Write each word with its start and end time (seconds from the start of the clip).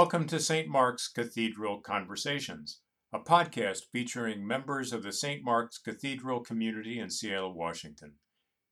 Welcome 0.00 0.28
to 0.28 0.40
St. 0.40 0.66
Mark's 0.66 1.08
Cathedral 1.08 1.80
Conversations, 1.80 2.80
a 3.12 3.18
podcast 3.18 3.82
featuring 3.92 4.46
members 4.46 4.94
of 4.94 5.02
the 5.02 5.12
St. 5.12 5.44
Mark's 5.44 5.76
Cathedral 5.76 6.40
community 6.40 6.98
in 6.98 7.10
Seattle, 7.10 7.52
Washington. 7.52 8.14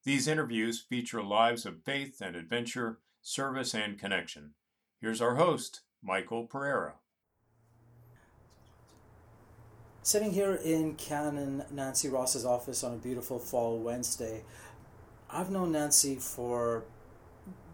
These 0.04 0.26
interviews 0.26 0.86
feature 0.88 1.22
lives 1.22 1.66
of 1.66 1.84
faith 1.84 2.22
and 2.22 2.34
adventure, 2.34 3.00
service 3.20 3.74
and 3.74 3.98
connection. 3.98 4.54
Here's 5.02 5.20
our 5.20 5.34
host, 5.34 5.82
Michael 6.02 6.46
Pereira. 6.46 6.94
Sitting 10.02 10.32
here 10.32 10.54
in 10.54 10.94
Canon 10.94 11.62
Nancy 11.70 12.08
Ross's 12.08 12.46
office 12.46 12.82
on 12.82 12.94
a 12.94 12.96
beautiful 12.96 13.38
fall 13.38 13.78
Wednesday, 13.78 14.44
I've 15.28 15.50
known 15.50 15.72
Nancy 15.72 16.14
for 16.14 16.84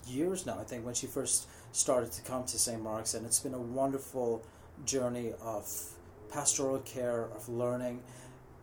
years 0.09 0.45
now, 0.45 0.59
I 0.59 0.65
think, 0.65 0.84
when 0.84 0.95
she 0.95 1.07
first 1.07 1.46
started 1.74 2.12
to 2.12 2.23
come 2.23 2.45
to 2.45 2.56
St. 2.56 2.80
Mark's, 2.80 3.14
and 3.14 3.27
it's 3.27 3.41
been 3.41 3.52
a 3.52 3.59
wonderful 3.59 4.45
journey 4.87 5.32
of 5.42 5.69
pastoral 6.30 6.78
care, 6.78 7.24
of 7.34 7.48
learning. 7.48 8.01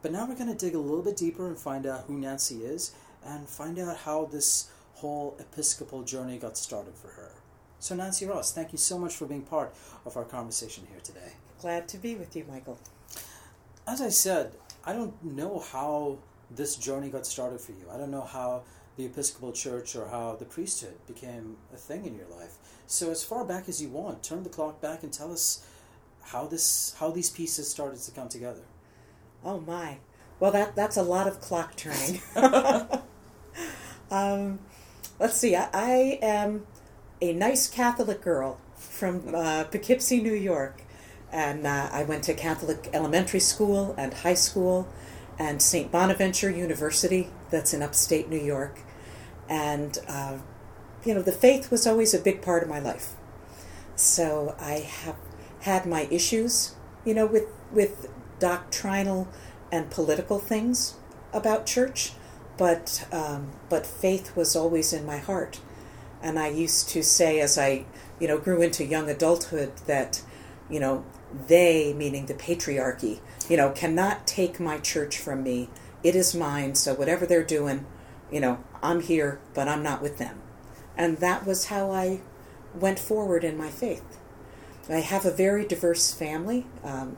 But 0.01 0.13
now 0.13 0.25
we're 0.25 0.35
going 0.35 0.47
to 0.47 0.57
dig 0.57 0.75
a 0.75 0.79
little 0.79 1.03
bit 1.03 1.17
deeper 1.17 1.45
and 1.47 1.59
find 1.59 1.85
out 1.85 2.05
who 2.07 2.17
Nancy 2.17 2.63
is 2.63 2.93
and 3.25 3.47
find 3.47 3.77
out 3.79 3.97
how 3.97 4.25
this 4.25 4.71
whole 4.95 5.35
Episcopal 5.39 6.03
journey 6.03 6.37
got 6.37 6.57
started 6.57 6.95
for 6.95 7.09
her. 7.09 7.33
So, 7.79 7.95
Nancy 7.95 8.25
Ross, 8.25 8.53
thank 8.53 8.71
you 8.71 8.77
so 8.77 8.97
much 8.97 9.13
for 9.13 9.25
being 9.25 9.41
part 9.41 9.75
of 10.05 10.15
our 10.15 10.23
conversation 10.23 10.87
here 10.89 11.01
today. 11.03 11.33
Glad 11.59 11.89
to 11.89 11.97
be 11.97 12.15
with 12.15 12.33
you, 12.35 12.45
Michael. 12.49 12.79
As 13.85 14.01
I 14.01 14.09
said, 14.09 14.53
I 14.85 14.93
don't 14.93 15.21
know 15.21 15.59
how 15.59 16.19
this 16.49 16.77
journey 16.77 17.09
got 17.09 17.25
started 17.25 17.59
for 17.59 17.73
you. 17.73 17.85
I 17.91 17.97
don't 17.97 18.11
know 18.11 18.21
how 18.21 18.63
the 18.97 19.05
Episcopal 19.05 19.51
Church 19.51 19.95
or 19.95 20.07
how 20.07 20.35
the 20.35 20.45
priesthood 20.45 20.95
became 21.07 21.57
a 21.73 21.77
thing 21.77 22.05
in 22.05 22.15
your 22.15 22.27
life. 22.27 22.57
So 22.87 23.09
as 23.11 23.23
far 23.23 23.45
back 23.45 23.69
as 23.69 23.81
you 23.81 23.89
want, 23.89 24.23
turn 24.23 24.43
the 24.43 24.49
clock 24.49 24.81
back 24.81 25.03
and 25.03 25.11
tell 25.11 25.31
us 25.31 25.65
how 26.23 26.45
this 26.45 26.95
how 26.99 27.09
these 27.09 27.29
pieces 27.29 27.69
started 27.69 27.99
to 28.01 28.11
come 28.11 28.29
together. 28.29 28.61
Oh 29.43 29.59
my. 29.59 29.97
Well 30.39 30.51
that 30.51 30.75
that's 30.75 30.97
a 30.97 31.03
lot 31.03 31.27
of 31.27 31.41
clock 31.41 31.75
turning. 31.75 32.21
um, 34.11 34.59
let's 35.19 35.37
see, 35.37 35.55
I, 35.55 35.69
I, 35.73 36.19
am 36.21 36.65
a 37.21 37.33
nice 37.33 37.69
Catholic 37.69 38.21
girl 38.21 38.59
from 38.75 39.33
uh, 39.33 39.65
Poughkeepsie, 39.65 40.21
New 40.21 40.33
York. 40.33 40.83
And 41.31 41.65
uh, 41.65 41.89
I 41.91 42.03
went 42.03 42.23
to 42.25 42.33
Catholic 42.33 42.89
elementary 42.91 43.39
school 43.39 43.95
and 43.97 44.13
high 44.13 44.33
school 44.33 44.89
and 45.41 45.59
St. 45.59 45.91
Bonaventure 45.91 46.51
University, 46.51 47.29
that's 47.49 47.73
in 47.73 47.81
upstate 47.81 48.29
New 48.29 48.39
York. 48.39 48.81
And, 49.49 49.97
uh, 50.07 50.37
you 51.03 51.15
know, 51.15 51.23
the 51.23 51.31
faith 51.31 51.71
was 51.71 51.87
always 51.87 52.13
a 52.13 52.19
big 52.19 52.43
part 52.43 52.61
of 52.61 52.69
my 52.69 52.79
life. 52.79 53.15
So 53.95 54.55
I 54.59 54.87
have 55.03 55.15
had 55.61 55.87
my 55.87 56.07
issues, 56.11 56.75
you 57.03 57.15
know, 57.15 57.25
with, 57.25 57.47
with 57.71 58.07
doctrinal 58.37 59.29
and 59.71 59.89
political 59.89 60.37
things 60.37 60.93
about 61.33 61.65
church, 61.65 62.13
but, 62.55 63.07
um, 63.11 63.49
but 63.67 63.87
faith 63.87 64.35
was 64.35 64.55
always 64.55 64.93
in 64.93 65.07
my 65.07 65.17
heart. 65.17 65.59
And 66.21 66.37
I 66.37 66.49
used 66.49 66.87
to 66.89 67.01
say, 67.01 67.39
as 67.39 67.57
I, 67.57 67.85
you 68.19 68.27
know, 68.27 68.37
grew 68.37 68.61
into 68.61 68.85
young 68.85 69.09
adulthood, 69.09 69.75
that, 69.87 70.21
you 70.69 70.79
know, 70.79 71.03
they, 71.47 71.93
meaning 71.93 72.27
the 72.27 72.35
patriarchy, 72.35 73.21
you 73.51 73.57
know, 73.57 73.69
cannot 73.69 74.25
take 74.25 74.61
my 74.61 74.77
church 74.77 75.17
from 75.17 75.43
me. 75.43 75.69
It 76.03 76.15
is 76.15 76.33
mine, 76.33 76.73
so 76.75 76.93
whatever 76.93 77.25
they're 77.25 77.43
doing, 77.43 77.85
you 78.31 78.39
know, 78.39 78.63
I'm 78.81 79.01
here, 79.01 79.41
but 79.53 79.67
I'm 79.67 79.83
not 79.83 80.01
with 80.01 80.19
them. 80.19 80.41
And 80.95 81.17
that 81.17 81.45
was 81.45 81.65
how 81.65 81.91
I 81.91 82.21
went 82.73 82.97
forward 82.97 83.43
in 83.43 83.57
my 83.57 83.67
faith. 83.67 84.17
I 84.89 84.99
have 84.99 85.25
a 85.25 85.31
very 85.31 85.65
diverse 85.65 86.13
family, 86.13 86.65
um, 86.81 87.17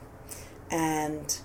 and 0.71 1.37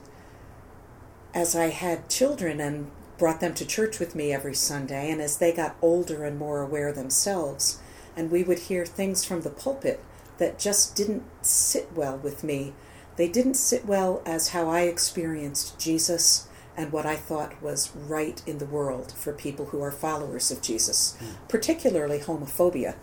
as 1.35 1.55
I 1.55 1.67
had 1.67 2.09
children 2.09 2.59
and 2.59 2.91
brought 3.19 3.41
them 3.41 3.53
to 3.57 3.67
church 3.67 3.99
with 3.99 4.15
me 4.15 4.33
every 4.33 4.55
Sunday, 4.55 5.11
and 5.11 5.21
as 5.21 5.37
they 5.37 5.53
got 5.53 5.77
older 5.83 6.25
and 6.25 6.39
more 6.39 6.63
aware 6.63 6.95
themselves, 6.95 7.79
and 8.17 8.31
we 8.31 8.43
would 8.43 8.61
hear 8.61 8.87
things 8.87 9.23
from 9.23 9.43
the 9.43 9.51
pulpit 9.51 10.03
that 10.39 10.59
just 10.59 10.97
didn't 10.97 11.25
sit 11.43 11.93
well 11.95 12.17
with 12.17 12.43
me. 12.43 12.73
They 13.19 13.29
didn't 13.29 13.55
sit 13.55 13.85
well 13.85 14.23
as 14.25 14.51
how 14.51 14.69
I 14.69 14.83
experienced 14.83 15.77
Jesus 15.77 16.47
and 16.77 16.93
what 16.93 17.05
I 17.05 17.17
thought 17.17 17.61
was 17.61 17.91
right 17.97 18.41
in 18.47 18.59
the 18.59 18.65
world 18.65 19.11
for 19.11 19.33
people 19.33 19.67
who 19.67 19.83
are 19.83 19.91
followers 19.91 20.53
of 20.53 20.63
Jesus, 20.63 21.19
mm. 21.21 21.35
particularly 21.49 22.21
homophobia, 22.21 22.95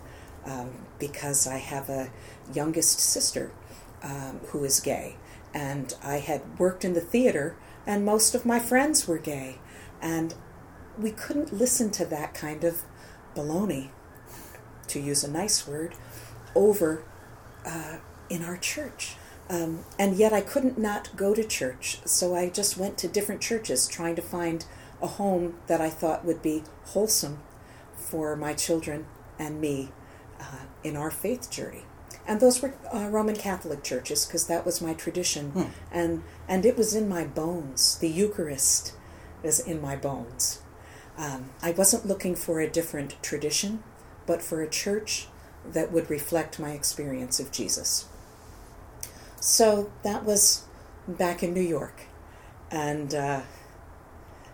um, 0.46 0.70
because 0.98 1.46
I 1.46 1.58
have 1.58 1.90
a 1.90 2.10
youngest 2.54 2.98
sister 2.98 3.52
um, 4.02 4.40
who 4.48 4.64
is 4.64 4.80
gay. 4.80 5.16
And 5.52 5.94
I 6.02 6.20
had 6.20 6.58
worked 6.58 6.82
in 6.82 6.94
the 6.94 7.02
theater, 7.02 7.54
and 7.86 8.02
most 8.02 8.34
of 8.34 8.46
my 8.46 8.58
friends 8.58 9.06
were 9.06 9.18
gay. 9.18 9.58
And 10.00 10.34
we 10.98 11.10
couldn't 11.10 11.52
listen 11.52 11.90
to 11.90 12.06
that 12.06 12.32
kind 12.32 12.64
of 12.64 12.84
baloney, 13.34 13.90
to 14.86 14.98
use 14.98 15.22
a 15.22 15.30
nice 15.30 15.68
word, 15.68 15.94
over 16.54 17.04
uh, 17.66 17.98
in 18.30 18.42
our 18.42 18.56
church. 18.56 19.16
Um, 19.48 19.84
and 19.98 20.16
yet 20.16 20.32
I 20.32 20.40
couldn't 20.40 20.78
not 20.78 21.14
go 21.16 21.34
to 21.34 21.44
church, 21.44 22.00
so 22.04 22.34
I 22.34 22.48
just 22.48 22.76
went 22.76 22.98
to 22.98 23.08
different 23.08 23.40
churches 23.40 23.86
trying 23.86 24.16
to 24.16 24.22
find 24.22 24.64
a 25.00 25.06
home 25.06 25.54
that 25.68 25.80
I 25.80 25.88
thought 25.88 26.24
would 26.24 26.42
be 26.42 26.64
wholesome 26.86 27.40
for 27.94 28.34
my 28.34 28.54
children 28.54 29.06
and 29.38 29.60
me 29.60 29.90
uh, 30.40 30.64
in 30.82 30.96
our 30.96 31.10
faith 31.10 31.50
journey. 31.50 31.84
And 32.26 32.40
those 32.40 32.60
were 32.60 32.74
uh, 32.92 33.08
Roman 33.08 33.36
Catholic 33.36 33.84
churches 33.84 34.26
because 34.26 34.48
that 34.48 34.66
was 34.66 34.82
my 34.82 34.94
tradition, 34.94 35.50
hmm. 35.50 35.62
and 35.92 36.24
and 36.48 36.66
it 36.66 36.76
was 36.76 36.94
in 36.94 37.08
my 37.08 37.24
bones. 37.24 37.98
The 37.98 38.08
Eucharist 38.08 38.94
is 39.44 39.60
in 39.60 39.80
my 39.80 39.94
bones. 39.94 40.60
Um, 41.16 41.50
I 41.62 41.70
wasn't 41.70 42.06
looking 42.06 42.34
for 42.34 42.60
a 42.60 42.68
different 42.68 43.22
tradition, 43.22 43.84
but 44.26 44.42
for 44.42 44.60
a 44.60 44.68
church 44.68 45.28
that 45.64 45.92
would 45.92 46.10
reflect 46.10 46.58
my 46.58 46.70
experience 46.70 47.38
of 47.38 47.52
Jesus. 47.52 48.06
So 49.40 49.90
that 50.02 50.24
was 50.24 50.64
back 51.06 51.42
in 51.42 51.54
New 51.54 51.60
York. 51.60 52.02
And 52.70 53.14
uh, 53.14 53.42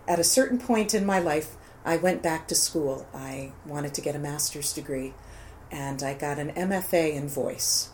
at 0.06 0.18
a 0.18 0.24
certain 0.24 0.58
point 0.58 0.94
in 0.94 1.06
my 1.06 1.18
life, 1.18 1.56
I 1.84 1.96
went 1.96 2.22
back 2.22 2.46
to 2.48 2.54
school. 2.54 3.06
I 3.14 3.52
wanted 3.66 3.94
to 3.94 4.00
get 4.00 4.14
a 4.14 4.18
master's 4.18 4.72
degree, 4.72 5.14
and 5.70 6.02
I 6.02 6.14
got 6.14 6.38
an 6.38 6.52
MFA 6.52 7.14
in 7.14 7.28
voice. 7.28 7.90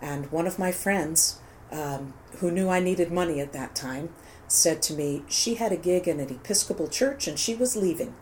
And 0.00 0.30
one 0.30 0.46
of 0.46 0.58
my 0.58 0.72
friends, 0.72 1.40
um, 1.72 2.14
who 2.38 2.50
knew 2.50 2.68
I 2.68 2.80
needed 2.80 3.10
money 3.10 3.40
at 3.40 3.52
that 3.52 3.74
time, 3.74 4.10
said 4.48 4.80
to 4.80 4.94
me 4.94 5.24
she 5.28 5.54
had 5.54 5.72
a 5.72 5.76
gig 5.76 6.06
in 6.06 6.20
an 6.20 6.30
Episcopal 6.30 6.86
church 6.86 7.26
and 7.26 7.36
she 7.36 7.54
was 7.54 7.76
leaving 7.76 8.14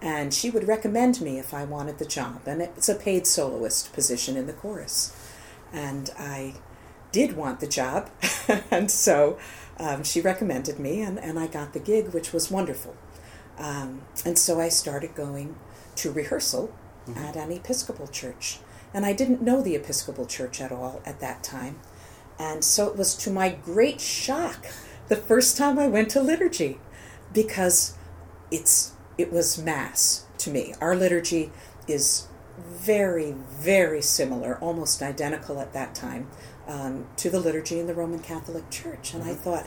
and 0.00 0.32
she 0.34 0.50
would 0.50 0.68
recommend 0.68 1.20
me 1.20 1.38
if 1.38 1.54
I 1.54 1.64
wanted 1.64 1.98
the 1.98 2.04
job. 2.04 2.42
And 2.46 2.60
it's 2.60 2.88
a 2.90 2.94
paid 2.94 3.26
soloist 3.26 3.92
position 3.94 4.36
in 4.36 4.46
the 4.46 4.52
chorus. 4.52 5.16
And 5.72 6.10
I 6.18 6.54
did 7.14 7.36
want 7.36 7.60
the 7.60 7.68
job, 7.68 8.10
and 8.72 8.90
so 8.90 9.38
um, 9.78 10.02
she 10.02 10.20
recommended 10.20 10.80
me, 10.80 11.00
and, 11.00 11.16
and 11.16 11.38
I 11.38 11.46
got 11.46 11.72
the 11.72 11.78
gig, 11.78 12.08
which 12.08 12.32
was 12.32 12.50
wonderful. 12.50 12.96
Um, 13.56 14.02
and 14.24 14.36
so 14.36 14.60
I 14.60 14.68
started 14.68 15.14
going 15.14 15.54
to 15.94 16.10
rehearsal 16.10 16.74
mm-hmm. 17.06 17.16
at 17.16 17.36
an 17.36 17.52
Episcopal 17.52 18.08
church. 18.08 18.58
And 18.92 19.06
I 19.06 19.12
didn't 19.12 19.42
know 19.42 19.62
the 19.62 19.76
Episcopal 19.76 20.26
church 20.26 20.60
at 20.60 20.72
all 20.72 21.00
at 21.06 21.20
that 21.20 21.44
time. 21.44 21.78
And 22.36 22.64
so 22.64 22.88
it 22.88 22.96
was 22.96 23.14
to 23.18 23.30
my 23.30 23.50
great 23.50 24.00
shock 24.00 24.66
the 25.06 25.16
first 25.16 25.56
time 25.56 25.78
I 25.78 25.86
went 25.86 26.10
to 26.10 26.20
liturgy 26.20 26.80
because 27.32 27.96
it's 28.50 28.92
it 29.16 29.32
was 29.32 29.56
Mass 29.56 30.26
to 30.38 30.50
me. 30.50 30.74
Our 30.80 30.96
liturgy 30.96 31.52
is 31.86 32.26
very, 32.58 33.32
very 33.32 34.02
similar, 34.02 34.58
almost 34.58 35.02
identical 35.02 35.60
at 35.60 35.72
that 35.72 35.94
time, 35.94 36.28
um, 36.66 37.06
to 37.16 37.30
the 37.30 37.40
liturgy 37.40 37.78
in 37.78 37.86
the 37.86 37.94
Roman 37.94 38.20
Catholic 38.20 38.70
Church. 38.70 39.14
And 39.14 39.22
mm-hmm. 39.22 39.32
I 39.32 39.34
thought, 39.34 39.66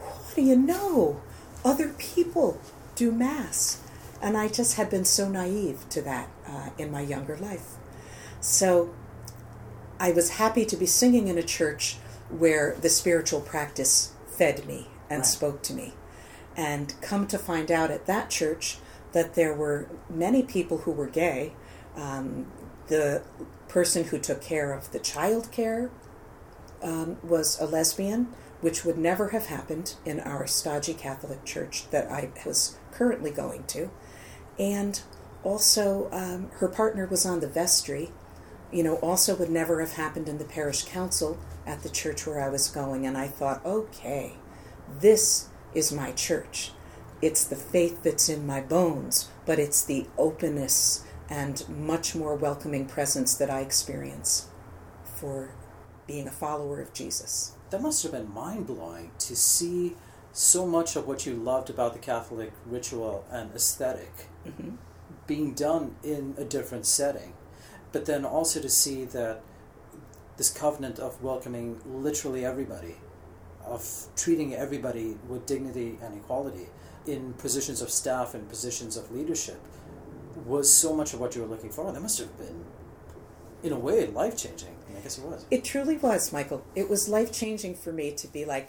what 0.00 0.34
do 0.34 0.42
you 0.42 0.56
know? 0.56 1.20
Other 1.64 1.90
people 1.90 2.60
do 2.94 3.12
Mass. 3.12 3.80
And 4.20 4.36
I 4.36 4.48
just 4.48 4.76
had 4.76 4.90
been 4.90 5.04
so 5.04 5.28
naive 5.28 5.84
to 5.90 6.02
that 6.02 6.28
uh, 6.46 6.70
in 6.78 6.90
my 6.90 7.00
younger 7.00 7.36
life. 7.36 7.74
So 8.40 8.94
I 9.98 10.12
was 10.12 10.30
happy 10.30 10.64
to 10.64 10.76
be 10.76 10.86
singing 10.86 11.28
in 11.28 11.38
a 11.38 11.42
church 11.42 11.96
where 12.28 12.76
the 12.80 12.88
spiritual 12.88 13.40
practice 13.40 14.12
fed 14.26 14.66
me 14.66 14.88
and 15.10 15.20
right. 15.20 15.26
spoke 15.26 15.62
to 15.62 15.74
me. 15.74 15.94
And 16.56 16.94
come 17.00 17.26
to 17.28 17.38
find 17.38 17.70
out 17.70 17.90
at 17.90 18.06
that 18.06 18.30
church, 18.30 18.78
that 19.12 19.34
there 19.34 19.54
were 19.54 19.88
many 20.08 20.42
people 20.42 20.78
who 20.78 20.92
were 20.92 21.06
gay. 21.06 21.54
Um, 21.96 22.46
the 22.88 23.22
person 23.68 24.04
who 24.04 24.18
took 24.18 24.42
care 24.42 24.72
of 24.72 24.92
the 24.92 24.98
child 24.98 25.50
care 25.50 25.90
um, 26.82 27.18
was 27.22 27.60
a 27.60 27.66
lesbian, 27.66 28.28
which 28.60 28.84
would 28.84 28.98
never 28.98 29.28
have 29.28 29.46
happened 29.46 29.94
in 30.04 30.20
our 30.20 30.46
stodgy 30.46 30.94
Catholic 30.94 31.44
church 31.44 31.90
that 31.90 32.10
I 32.10 32.30
was 32.44 32.76
currently 32.92 33.30
going 33.30 33.64
to. 33.68 33.90
And 34.58 35.00
also, 35.42 36.08
um, 36.12 36.50
her 36.54 36.68
partner 36.68 37.06
was 37.06 37.26
on 37.26 37.40
the 37.40 37.48
vestry, 37.48 38.10
you 38.70 38.82
know, 38.82 38.96
also 38.96 39.34
would 39.36 39.50
never 39.50 39.80
have 39.80 39.92
happened 39.92 40.28
in 40.28 40.38
the 40.38 40.44
parish 40.44 40.84
council 40.84 41.38
at 41.66 41.82
the 41.82 41.88
church 41.88 42.26
where 42.26 42.40
I 42.40 42.48
was 42.48 42.68
going. 42.68 43.06
And 43.06 43.18
I 43.18 43.26
thought, 43.26 43.64
okay, 43.66 44.34
this 45.00 45.48
is 45.74 45.92
my 45.92 46.12
church. 46.12 46.72
It's 47.20 47.44
the 47.44 47.56
faith 47.56 48.02
that's 48.02 48.28
in 48.28 48.46
my 48.46 48.60
bones, 48.60 49.28
but 49.46 49.58
it's 49.58 49.84
the 49.84 50.06
openness 50.18 51.04
and 51.28 51.66
much 51.68 52.14
more 52.14 52.34
welcoming 52.34 52.86
presence 52.86 53.34
that 53.36 53.50
I 53.50 53.60
experience 53.60 54.48
for 55.04 55.54
being 56.06 56.26
a 56.28 56.32
follower 56.32 56.80
of 56.80 56.92
Jesus. 56.92 57.52
That 57.70 57.82
must 57.82 58.02
have 58.02 58.12
been 58.12 58.32
mind 58.32 58.66
blowing 58.66 59.12
to 59.20 59.36
see 59.36 59.96
so 60.32 60.66
much 60.66 60.96
of 60.96 61.06
what 61.06 61.26
you 61.26 61.34
loved 61.34 61.70
about 61.70 61.92
the 61.92 61.98
Catholic 61.98 62.52
ritual 62.66 63.24
and 63.30 63.54
esthetic 63.54 64.28
Mm-hmm. 64.46 64.70
being 65.28 65.54
done 65.54 65.94
in 66.02 66.34
a 66.36 66.44
different 66.44 66.84
setting, 66.84 67.32
but 67.92 68.06
then 68.06 68.24
also 68.24 68.60
to 68.60 68.68
see 68.68 69.04
that 69.04 69.40
this 70.36 70.50
covenant 70.50 70.98
of 70.98 71.22
welcoming 71.22 71.80
literally 71.86 72.44
everybody, 72.44 72.96
of 73.64 74.06
treating 74.16 74.52
everybody 74.54 75.16
with 75.28 75.46
dignity 75.46 75.96
and 76.02 76.16
equality 76.16 76.66
in 77.06 77.34
positions 77.34 77.80
of 77.80 77.90
staff 77.90 78.34
and 78.34 78.48
positions 78.48 78.96
of 78.96 79.12
leadership 79.12 79.60
was 80.44 80.72
so 80.72 80.92
much 80.92 81.14
of 81.14 81.20
what 81.20 81.36
you 81.36 81.42
were 81.42 81.48
looking 81.48 81.70
for. 81.70 81.92
That 81.92 82.00
must 82.00 82.18
have 82.18 82.36
been, 82.36 82.64
in 83.62 83.72
a 83.72 83.78
way, 83.78 84.06
life 84.06 84.36
changing. 84.36 84.74
I 84.96 85.00
guess 85.00 85.18
it 85.18 85.24
was. 85.24 85.46
It 85.50 85.64
truly 85.64 85.96
was, 85.96 86.32
Michael. 86.32 86.64
It 86.74 86.88
was 86.90 87.08
life 87.08 87.32
changing 87.32 87.74
for 87.76 87.92
me 87.92 88.12
to 88.12 88.28
be 88.28 88.44
like, 88.44 88.68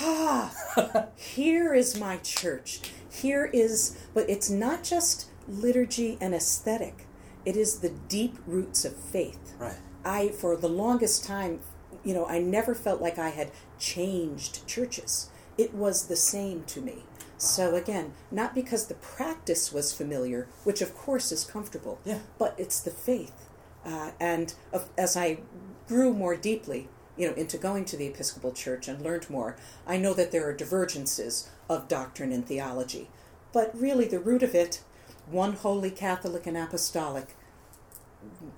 ah, 0.00 0.54
here 1.16 1.74
is 1.74 1.98
my 1.98 2.18
church. 2.18 2.80
Here 3.10 3.46
is, 3.52 3.96
but 4.14 4.28
it's 4.28 4.50
not 4.50 4.84
just 4.84 5.28
liturgy 5.48 6.18
and 6.20 6.34
aesthetic, 6.34 7.06
it 7.44 7.56
is 7.56 7.80
the 7.80 7.88
deep 7.88 8.36
roots 8.46 8.84
of 8.84 8.94
faith. 8.94 9.54
Right. 9.58 9.76
I, 10.04 10.28
for 10.28 10.56
the 10.56 10.68
longest 10.68 11.24
time, 11.24 11.60
you 12.04 12.14
know, 12.14 12.26
I 12.26 12.38
never 12.38 12.74
felt 12.74 13.00
like 13.00 13.18
I 13.18 13.30
had 13.30 13.50
changed 13.78 14.66
churches. 14.66 15.30
It 15.56 15.74
was 15.74 16.06
the 16.06 16.16
same 16.16 16.64
to 16.64 16.80
me. 16.80 17.04
So 17.36 17.74
again, 17.74 18.12
not 18.30 18.54
because 18.54 18.86
the 18.86 18.94
practice 18.94 19.72
was 19.72 19.92
familiar, 19.92 20.48
which 20.64 20.82
of 20.82 20.96
course 20.96 21.32
is 21.32 21.44
comfortable, 21.44 21.98
Yeah. 22.04 22.18
but 22.38 22.54
it's 22.58 22.80
the 22.80 22.90
faith. 22.90 23.47
Uh, 23.88 24.10
and 24.20 24.52
as 24.98 25.16
I 25.16 25.38
grew 25.86 26.12
more 26.12 26.36
deeply, 26.36 26.88
you 27.16 27.26
know, 27.26 27.34
into 27.34 27.56
going 27.56 27.86
to 27.86 27.96
the 27.96 28.06
Episcopal 28.06 28.52
Church 28.52 28.86
and 28.86 29.00
learned 29.00 29.30
more, 29.30 29.56
I 29.86 29.96
know 29.96 30.12
that 30.12 30.30
there 30.30 30.46
are 30.46 30.52
divergences 30.52 31.48
of 31.70 31.88
doctrine 31.88 32.30
and 32.30 32.46
theology, 32.46 33.08
but 33.50 33.74
really 33.74 34.06
the 34.06 34.20
root 34.20 34.42
of 34.42 34.54
it, 34.54 34.82
one 35.30 35.54
holy 35.54 35.90
Catholic 35.90 36.46
and 36.46 36.56
Apostolic, 36.56 37.34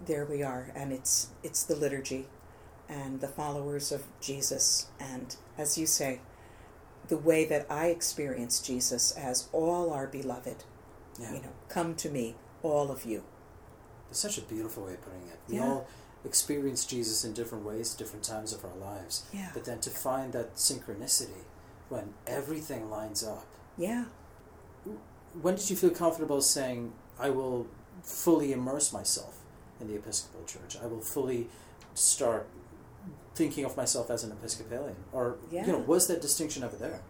there 0.04 0.24
we 0.24 0.42
are, 0.42 0.72
and 0.74 0.92
it's 0.92 1.28
it's 1.44 1.62
the 1.62 1.76
liturgy, 1.76 2.26
and 2.88 3.20
the 3.20 3.28
followers 3.28 3.92
of 3.92 4.02
Jesus, 4.20 4.88
and 4.98 5.36
as 5.56 5.78
you 5.78 5.86
say, 5.86 6.20
the 7.06 7.16
way 7.16 7.44
that 7.44 7.66
I 7.70 7.86
experience 7.86 8.60
Jesus 8.60 9.12
as 9.12 9.48
all 9.52 9.92
our 9.92 10.08
beloved. 10.08 10.64
Yeah. 11.20 11.34
You 11.34 11.42
know, 11.42 11.52
come 11.68 11.94
to 11.96 12.10
me, 12.10 12.34
all 12.62 12.90
of 12.90 13.04
you. 13.04 13.22
It's 14.10 14.18
such 14.18 14.38
a 14.38 14.42
beautiful 14.42 14.84
way 14.84 14.94
of 14.94 15.02
putting 15.02 15.22
it. 15.28 15.38
We 15.48 15.56
Yeah. 15.56 15.68
all 15.68 15.86
experience 16.24 16.84
Jesus 16.84 17.24
in 17.24 17.32
different 17.32 17.64
ways, 17.64 17.94
different 17.94 18.24
times 18.24 18.52
of 18.52 18.64
our 18.64 18.74
lives. 18.76 19.22
Yeah. 19.32 19.50
But 19.54 19.64
then 19.64 19.80
to 19.80 19.90
find 19.90 20.32
that 20.32 20.56
synchronicity 20.56 21.44
when 21.88 22.14
everything 22.26 22.90
lines 22.90 23.22
up. 23.24 23.46
Yeah. 23.76 24.06
When 25.40 25.54
did 25.54 25.70
you 25.70 25.76
feel 25.76 25.90
comfortable 25.90 26.42
saying, 26.42 26.92
I 27.18 27.30
will 27.30 27.66
fully 28.02 28.52
immerse 28.52 28.92
myself 28.92 29.38
in 29.80 29.86
the 29.88 29.94
Episcopal 29.94 30.44
Church? 30.44 30.76
I 30.82 30.86
will 30.86 31.00
fully 31.00 31.48
start 31.94 32.46
thinking 33.34 33.64
of 33.64 33.76
myself 33.76 34.10
as 34.10 34.24
an 34.24 34.32
Episcopalian? 34.32 34.96
Or, 35.12 35.36
Yeah. 35.50 35.64
you 35.66 35.72
know, 35.72 35.78
was 35.78 36.06
that 36.08 36.20
distinction 36.20 36.62
ever 36.64 36.76
there? 36.76 37.00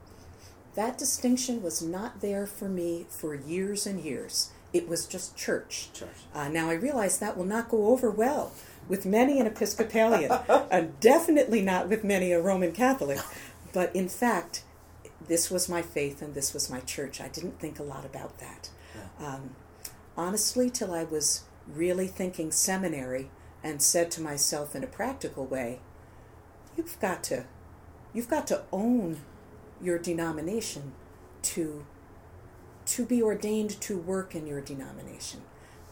That 0.75 0.99
distinction 0.99 1.63
was 1.63 1.83
not 1.83 2.21
there 2.21 2.47
for 2.47 2.69
me 2.69 3.07
for 3.09 3.35
years 3.35 3.87
and 3.87 4.01
years. 4.01 4.51
It 4.73 4.89
was 4.89 5.07
just 5.07 5.37
church. 5.37 5.89
Church. 5.93 6.09
Uh, 6.35 6.49
now 6.49 6.71
I 6.71 6.75
realize 6.75 7.19
that 7.19 7.37
will 7.37 7.45
not 7.45 7.69
go 7.69 7.89
over 7.89 8.11
well 8.11 8.53
with 8.89 9.07
many 9.07 9.39
an 9.39 9.47
Episcopalian, 9.47 10.33
and 10.71 10.99
definitely 11.01 11.63
not 11.63 11.89
with 11.89 12.05
many 12.05 12.33
a 12.33 12.41
Roman 12.41 12.73
Catholic. 12.73 13.19
But 13.73 13.95
in 13.95 14.09
fact, 14.09 14.65
this 15.27 15.51
was 15.51 15.69
my 15.69 15.83
faith 15.83 16.23
and 16.23 16.35
this 16.35 16.53
was 16.53 16.69
my 16.69 16.81
church. 16.81 17.21
I 17.21 17.29
didn't 17.29 17.61
think 17.61 17.79
a 17.79 17.85
lot 17.85 18.05
about 18.05 18.39
that. 18.39 18.71
Um, 19.21 19.51
honestly, 20.17 20.71
till 20.71 20.93
I 20.93 21.05
was 21.05 21.45
really 21.69 22.09
thinking 22.09 22.51
seminary 22.51 23.31
and 23.63 23.83
said 23.83 24.11
to 24.13 24.23
myself 24.23 24.75
in 24.75 24.83
a 24.83 24.89
practical 24.89 25.47
way, 25.47 25.81
you've 26.77 26.99
got 27.01 27.23
to, 27.25 27.45
you've 28.13 28.29
got 28.29 28.47
to 28.49 28.63
own 28.73 29.19
your 29.81 29.99
denomination 29.99 30.93
to 31.43 31.87
to 32.91 33.07
be 33.07 33.23
ordained 33.23 33.81
to 33.81 33.97
work 33.97 34.35
in 34.35 34.49
your 34.49 34.61
denomination. 34.61 35.43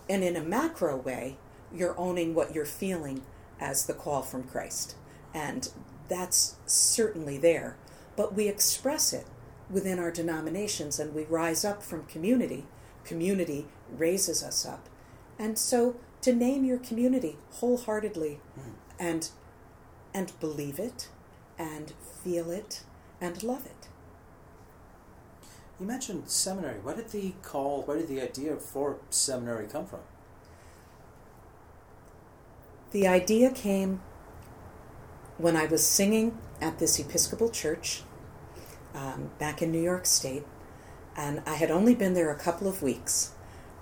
And 0.08 0.24
in 0.24 0.34
a 0.34 0.42
macro 0.42 0.96
way, 0.96 1.36
you're 1.72 1.98
owning 1.98 2.34
what 2.34 2.52
you're 2.52 2.64
feeling 2.64 3.22
as 3.60 3.86
the 3.86 3.94
call 3.94 4.22
from 4.22 4.42
Christ. 4.42 4.96
And 5.32 5.70
that's 6.08 6.56
certainly 6.66 7.38
there. 7.38 7.76
But 8.16 8.34
we 8.34 8.48
express 8.48 9.12
it 9.12 9.26
within 9.70 10.00
our 10.00 10.10
denominations 10.10 10.98
and 10.98 11.14
we 11.14 11.22
rise 11.24 11.64
up 11.64 11.84
from 11.84 12.04
community. 12.06 12.66
Community 13.04 13.68
raises 13.96 14.42
us 14.42 14.66
up. 14.66 14.88
And 15.38 15.56
so 15.56 15.96
to 16.22 16.32
name 16.32 16.64
your 16.64 16.78
community 16.78 17.36
wholeheartedly 17.52 18.40
hmm. 18.56 18.70
and 18.98 19.28
and 20.12 20.32
believe 20.40 20.80
it 20.80 21.08
and 21.56 21.92
feel 22.24 22.50
it 22.50 22.82
and 23.20 23.40
love 23.44 23.66
it. 23.66 23.77
You 25.80 25.86
mentioned 25.86 26.28
seminary. 26.28 26.80
Where 26.80 26.96
did 26.96 27.10
the 27.10 27.34
call, 27.42 27.82
where 27.82 27.96
did 27.96 28.08
the 28.08 28.20
idea 28.20 28.56
for 28.56 28.98
seminary 29.10 29.66
come 29.66 29.86
from? 29.86 30.00
The 32.90 33.06
idea 33.06 33.50
came 33.50 34.00
when 35.36 35.56
I 35.56 35.66
was 35.66 35.86
singing 35.86 36.36
at 36.60 36.78
this 36.78 36.98
Episcopal 36.98 37.50
church 37.50 38.02
um, 38.94 39.30
back 39.38 39.62
in 39.62 39.70
New 39.70 39.80
York 39.80 40.06
State, 40.06 40.44
and 41.16 41.42
I 41.46 41.54
had 41.54 41.70
only 41.70 41.94
been 41.94 42.14
there 42.14 42.30
a 42.30 42.38
couple 42.38 42.66
of 42.66 42.82
weeks. 42.82 43.32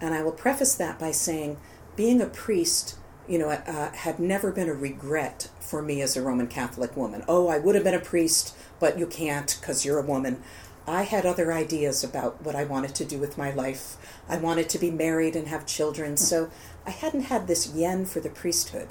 And 0.00 0.12
I 0.12 0.22
will 0.22 0.32
preface 0.32 0.74
that 0.74 0.98
by 0.98 1.12
saying, 1.12 1.56
being 1.94 2.20
a 2.20 2.26
priest, 2.26 2.96
you 3.26 3.38
know, 3.38 3.48
uh, 3.48 3.92
had 3.92 4.18
never 4.18 4.52
been 4.52 4.68
a 4.68 4.74
regret 4.74 5.48
for 5.58 5.80
me 5.80 6.02
as 6.02 6.16
a 6.16 6.22
Roman 6.22 6.48
Catholic 6.48 6.94
woman. 6.94 7.24
Oh, 7.26 7.48
I 7.48 7.58
would 7.58 7.74
have 7.74 7.84
been 7.84 7.94
a 7.94 8.00
priest, 8.00 8.54
but 8.78 8.98
you 8.98 9.06
can't 9.06 9.56
because 9.58 9.84
you're 9.84 9.98
a 9.98 10.06
woman. 10.06 10.42
I 10.86 11.02
had 11.02 11.26
other 11.26 11.52
ideas 11.52 12.04
about 12.04 12.42
what 12.42 12.54
I 12.54 12.64
wanted 12.64 12.94
to 12.96 13.04
do 13.04 13.18
with 13.18 13.36
my 13.36 13.50
life. 13.50 13.96
I 14.28 14.36
wanted 14.36 14.68
to 14.70 14.78
be 14.78 14.90
married 14.90 15.34
and 15.34 15.48
have 15.48 15.66
children, 15.66 16.12
hmm. 16.12 16.16
so 16.16 16.50
I 16.86 16.90
hadn't 16.90 17.22
had 17.22 17.46
this 17.46 17.74
yen 17.74 18.06
for 18.06 18.20
the 18.20 18.30
priesthood, 18.30 18.88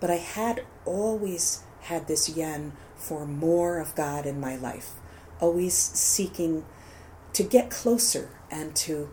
but 0.00 0.10
I 0.10 0.16
had 0.16 0.64
always 0.84 1.62
had 1.82 2.08
this 2.08 2.28
yen 2.28 2.72
for 2.96 3.26
more 3.26 3.78
of 3.78 3.94
God 3.94 4.24
in 4.24 4.40
my 4.40 4.56
life, 4.56 4.92
always 5.40 5.74
seeking 5.74 6.64
to 7.34 7.42
get 7.42 7.70
closer 7.70 8.30
and 8.50 8.74
to 8.76 9.10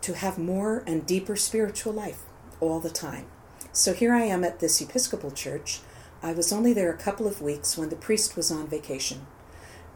to 0.00 0.14
have 0.14 0.38
more 0.38 0.84
and 0.86 1.04
deeper 1.04 1.34
spiritual 1.34 1.92
life 1.92 2.22
all 2.60 2.78
the 2.78 2.90
time. 2.90 3.26
So 3.72 3.92
here 3.92 4.14
I 4.14 4.22
am 4.22 4.44
at 4.44 4.60
this 4.60 4.80
Episcopal 4.80 5.32
church. 5.32 5.80
I 6.22 6.32
was 6.32 6.52
only 6.52 6.72
there 6.72 6.90
a 6.90 6.96
couple 6.96 7.26
of 7.26 7.42
weeks 7.42 7.76
when 7.76 7.88
the 7.88 7.96
priest 7.96 8.36
was 8.36 8.50
on 8.50 8.68
vacation. 8.68 9.26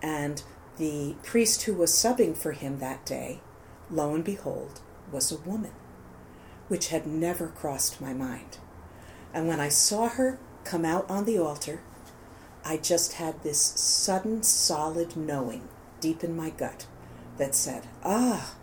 And 0.02 0.42
the 0.78 1.14
priest 1.22 1.62
who 1.62 1.74
was 1.74 1.92
subbing 1.92 2.36
for 2.36 2.52
him 2.52 2.78
that 2.78 3.04
day, 3.04 3.40
lo 3.90 4.14
and 4.14 4.24
behold, 4.24 4.80
was 5.12 5.30
a 5.30 5.38
woman, 5.38 5.72
which 6.68 6.88
had 6.88 7.06
never 7.06 7.48
crossed 7.48 8.00
my 8.00 8.12
mind. 8.12 8.58
And 9.34 9.46
when 9.46 9.60
I 9.60 9.68
saw 9.68 10.08
her 10.08 10.38
come 10.64 10.84
out 10.84 11.08
on 11.10 11.24
the 11.24 11.38
altar, 11.38 11.80
I 12.64 12.76
just 12.76 13.14
had 13.14 13.42
this 13.42 13.60
sudden, 13.60 14.42
solid 14.42 15.16
knowing 15.16 15.68
deep 16.00 16.24
in 16.24 16.36
my 16.36 16.50
gut 16.50 16.86
that 17.38 17.54
said, 17.54 17.86
ah, 18.04 18.54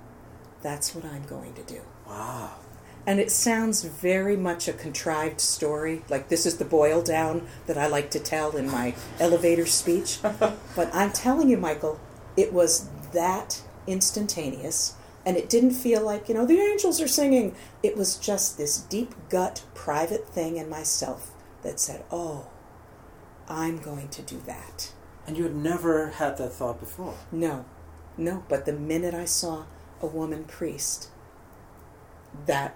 that's 0.61 0.93
what 0.93 1.05
I'm 1.05 1.25
going 1.25 1.53
to 1.53 1.63
do. 1.63 1.81
Wow. 2.07 2.51
And 3.07 3.21
it 3.21 3.31
sounds 3.31 3.85
very 3.85 4.35
much 4.35 4.67
a 4.67 4.73
contrived 4.73 5.39
story, 5.39 6.03
like 6.09 6.27
this 6.27 6.45
is 6.45 6.57
the 6.57 6.65
boil 6.65 7.01
down 7.01 7.47
that 7.65 7.77
I 7.77 7.87
like 7.87 8.11
to 8.11 8.19
tell 8.19 8.57
in 8.57 8.69
my 8.69 8.95
elevator 9.17 9.65
speech. 9.65 10.19
but 10.21 10.93
I'm 10.93 11.13
telling 11.13 11.49
you, 11.49 11.55
Michael, 11.55 12.01
it 12.35 12.51
was 12.51 12.89
that 13.13 13.61
instantaneous, 13.87 14.95
and 15.25 15.37
it 15.37 15.49
didn't 15.49 15.71
feel 15.71 16.03
like, 16.03 16.27
you 16.27 16.35
know, 16.35 16.45
the 16.45 16.59
angels 16.59 16.99
are 16.99 17.07
singing. 17.07 17.55
It 17.81 17.95
was 17.95 18.17
just 18.17 18.57
this 18.57 18.77
deep 18.77 19.15
gut, 19.29 19.63
private 19.73 20.27
thing 20.27 20.57
in 20.57 20.69
myself 20.69 21.31
that 21.63 21.79
said, 21.79 22.03
oh, 22.11 22.47
I'm 23.47 23.77
going 23.77 24.09
to 24.09 24.21
do 24.21 24.41
that. 24.45 24.91
And 25.25 25.37
you 25.37 25.43
had 25.43 25.55
never 25.55 26.09
had 26.09 26.37
that 26.37 26.51
thought 26.51 26.81
before. 26.81 27.15
No, 27.31 27.63
no, 28.17 28.43
but 28.49 28.65
the 28.65 28.73
minute 28.73 29.13
I 29.13 29.25
saw 29.25 29.63
a 30.01 30.07
woman 30.07 30.43
priest, 30.43 31.09
that 32.45 32.75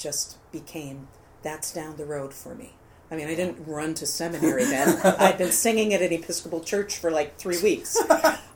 just 0.00 0.38
became 0.50 1.08
that's 1.42 1.72
down 1.72 1.96
the 1.96 2.04
road 2.04 2.34
for 2.34 2.54
me. 2.54 2.74
I 3.10 3.16
mean, 3.16 3.26
I 3.28 3.34
didn't 3.34 3.66
run 3.66 3.94
to 3.94 4.06
seminary 4.06 4.64
then. 4.64 4.98
I'd 5.18 5.36
been 5.38 5.52
singing 5.52 5.92
at 5.94 6.00
an 6.02 6.12
Episcopal 6.12 6.60
church 6.60 6.96
for 6.98 7.10
like 7.10 7.36
three 7.38 7.60
weeks. 7.62 7.96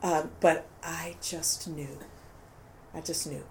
Uh, 0.02 0.26
but 0.40 0.66
I 0.82 1.16
just 1.22 1.66
knew. 1.68 1.98
I 2.94 3.00
just 3.00 3.26
knew. 3.26 3.44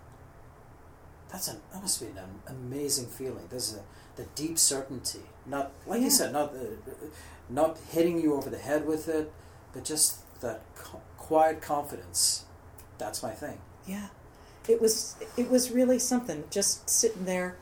That's 1.31 1.47
an, 1.47 1.57
that 1.73 1.81
must 1.81 1.99
be 1.99 2.07
an 2.07 2.19
amazing 2.47 3.07
feeling. 3.07 3.47
There's 3.49 3.73
a 3.75 3.81
the 4.15 4.25
deep 4.35 4.59
certainty, 4.59 5.21
not 5.47 5.71
like 5.87 5.99
Yeah. 5.99 6.05
you 6.05 6.11
said, 6.11 6.31
not 6.31 6.53
uh, 6.53 6.93
not 7.49 7.79
hitting 7.89 8.21
you 8.21 8.35
over 8.35 8.49
the 8.49 8.59
head 8.59 8.85
with 8.85 9.07
it, 9.09 9.31
but 9.73 9.83
just 9.83 10.19
that 10.41 10.61
co- 10.75 11.01
quiet 11.17 11.61
confidence. 11.61 12.45
That's 12.99 13.23
my 13.23 13.31
thing. 13.31 13.59
Yeah, 13.87 14.09
it 14.69 14.79
was 14.79 15.15
it 15.35 15.49
was 15.49 15.71
really 15.71 15.97
something. 15.97 16.43
Just 16.51 16.87
sitting 16.87 17.25
there, 17.25 17.57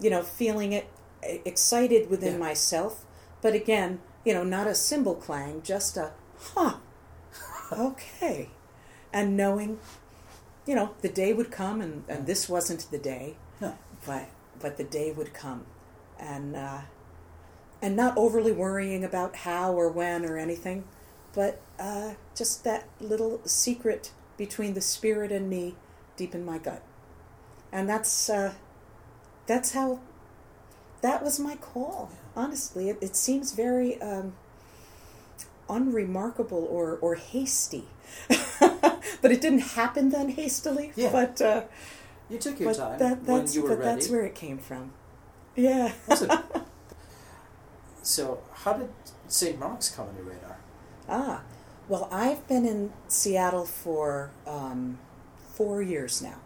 you 0.00 0.10
know, 0.10 0.22
feeling 0.22 0.72
it, 0.72 0.88
excited 1.22 2.10
within 2.10 2.34
Yeah. 2.34 2.38
myself. 2.38 3.04
But 3.40 3.54
again, 3.54 4.00
you 4.24 4.32
know, 4.34 4.44
not 4.44 4.66
a 4.66 4.74
cymbal 4.74 5.14
clang, 5.14 5.62
just 5.62 5.96
a 5.96 6.12
huh, 6.38 6.76
okay, 7.72 8.50
and 9.12 9.36
knowing, 9.36 9.78
you 10.66 10.74
know, 10.74 10.90
the 11.02 11.08
day 11.08 11.32
would 11.32 11.50
come, 11.50 11.80
and, 11.80 12.04
and 12.08 12.26
this 12.26 12.48
wasn't 12.48 12.90
the 12.90 12.98
day, 12.98 13.36
No. 13.60 13.76
but 14.06 14.28
but 14.60 14.76
the 14.76 14.84
day 14.84 15.12
would 15.12 15.34
come, 15.34 15.66
and 16.18 16.56
uh, 16.56 16.82
and 17.82 17.96
not 17.96 18.16
overly 18.16 18.52
worrying 18.52 19.04
about 19.04 19.36
how 19.36 19.72
or 19.74 19.88
when 19.88 20.24
or 20.24 20.38
anything, 20.38 20.84
but 21.34 21.60
uh, 21.78 22.14
just 22.34 22.64
that 22.64 22.84
little 23.00 23.40
secret 23.44 24.12
between 24.36 24.74
the 24.74 24.80
spirit 24.80 25.30
and 25.32 25.48
me, 25.50 25.74
deep 26.16 26.34
in 26.34 26.44
my 26.44 26.58
gut, 26.58 26.82
and 27.72 27.88
that's 27.88 28.30
uh, 28.30 28.54
that's 29.46 29.72
how. 29.72 30.00
That 31.02 31.22
was 31.22 31.38
my 31.38 31.56
call. 31.56 32.10
Honestly, 32.34 32.88
it, 32.88 32.98
it 33.02 33.14
seems 33.14 33.52
very 33.52 34.00
um, 34.00 34.32
unremarkable 35.68 36.66
or 36.70 36.96
or 37.00 37.14
hasty, 37.16 37.84
but 38.58 39.30
it 39.30 39.40
didn't 39.40 39.60
happen 39.76 40.10
then 40.10 40.30
hastily. 40.30 40.92
Yeah. 40.96 41.12
But 41.12 41.40
uh, 41.42 41.62
You 42.30 42.38
took 42.38 42.58
your 42.58 42.72
time 42.74 42.98
that, 42.98 43.22
when 43.22 43.40
that's 43.40 43.54
you 43.54 43.62
were 43.62 43.68
but 43.70 43.78
ready. 43.80 43.90
that's 43.90 44.08
where 44.08 44.24
it 44.24 44.34
came 44.34 44.58
from. 44.58 44.92
Yeah. 45.56 45.92
So, 48.02 48.42
how 48.52 48.74
did 48.74 48.90
St. 49.28 49.58
Mark's 49.58 49.88
come 49.88 50.08
on 50.08 50.14
your 50.16 50.24
radar? 50.24 50.58
Ah, 51.08 51.42
well, 51.88 52.08
I've 52.12 52.46
been 52.46 52.66
in 52.66 52.92
Seattle 53.08 53.64
for 53.64 54.30
um, 54.46 54.98
four 55.54 55.80
years 55.80 56.20
now, 56.20 56.36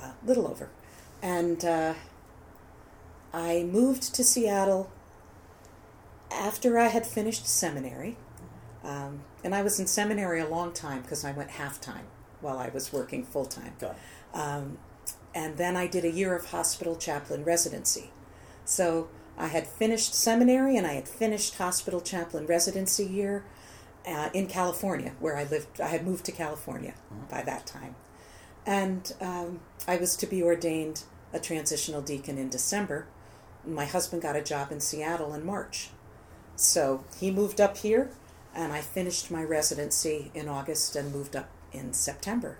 a 0.00 0.12
little 0.24 0.46
over. 0.46 0.68
And 1.20 1.64
uh, 1.64 1.94
I 3.32 3.62
moved 3.64 4.14
to 4.14 4.24
Seattle 4.24 4.90
after 6.30 6.78
I 6.78 6.88
had 6.88 7.06
finished 7.06 7.46
seminary. 7.46 8.16
Um, 8.84 9.22
and 9.44 9.54
I 9.54 9.62
was 9.62 9.78
in 9.78 9.86
seminary 9.86 10.40
a 10.40 10.48
long 10.48 10.72
time 10.72 11.02
because 11.02 11.24
I 11.24 11.32
went 11.32 11.50
half 11.50 11.80
time 11.80 12.06
while 12.40 12.58
I 12.58 12.68
was 12.68 12.92
working 12.92 13.24
full 13.24 13.44
time. 13.44 13.74
Um, 14.32 14.78
and 15.34 15.56
then 15.56 15.76
I 15.76 15.86
did 15.86 16.04
a 16.04 16.10
year 16.10 16.34
of 16.34 16.46
hospital 16.46 16.96
chaplain 16.96 17.44
residency. 17.44 18.10
So 18.64 19.08
I 19.36 19.48
had 19.48 19.66
finished 19.66 20.14
seminary 20.14 20.76
and 20.76 20.86
I 20.86 20.94
had 20.94 21.08
finished 21.08 21.56
hospital 21.56 22.00
chaplain 22.00 22.46
residency 22.46 23.04
year 23.04 23.44
uh, 24.06 24.30
in 24.32 24.46
California, 24.46 25.12
where 25.20 25.36
I 25.36 25.44
lived. 25.44 25.80
I 25.80 25.88
had 25.88 26.06
moved 26.06 26.24
to 26.26 26.32
California 26.32 26.94
by 27.28 27.42
that 27.42 27.66
time. 27.66 27.94
And 28.66 29.12
um, 29.20 29.60
I 29.86 29.96
was 29.96 30.16
to 30.16 30.26
be 30.26 30.42
ordained 30.42 31.04
a 31.32 31.38
transitional 31.38 32.00
deacon 32.00 32.38
in 32.38 32.48
December. 32.48 33.06
My 33.68 33.84
husband 33.84 34.22
got 34.22 34.36
a 34.36 34.42
job 34.42 34.72
in 34.72 34.80
Seattle 34.80 35.34
in 35.34 35.44
March. 35.44 35.90
So 36.56 37.04
he 37.20 37.30
moved 37.30 37.60
up 37.60 37.76
here, 37.76 38.10
and 38.54 38.72
I 38.72 38.80
finished 38.80 39.30
my 39.30 39.44
residency 39.44 40.30
in 40.34 40.48
August 40.48 40.96
and 40.96 41.12
moved 41.12 41.36
up 41.36 41.50
in 41.72 41.92
September. 41.92 42.58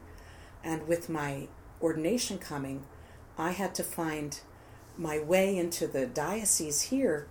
And 0.63 0.87
with 0.87 1.09
my 1.09 1.49
ordination 1.81 2.39
coming, 2.39 2.85
I 3.39 3.53
had 3.53 3.75
to 3.77 3.83
find 3.83 4.39
my 4.97 5.19
way 5.19 5.57
into 5.57 5.87
the 5.87 6.07
diocese 6.07 6.83
here 6.83 7.27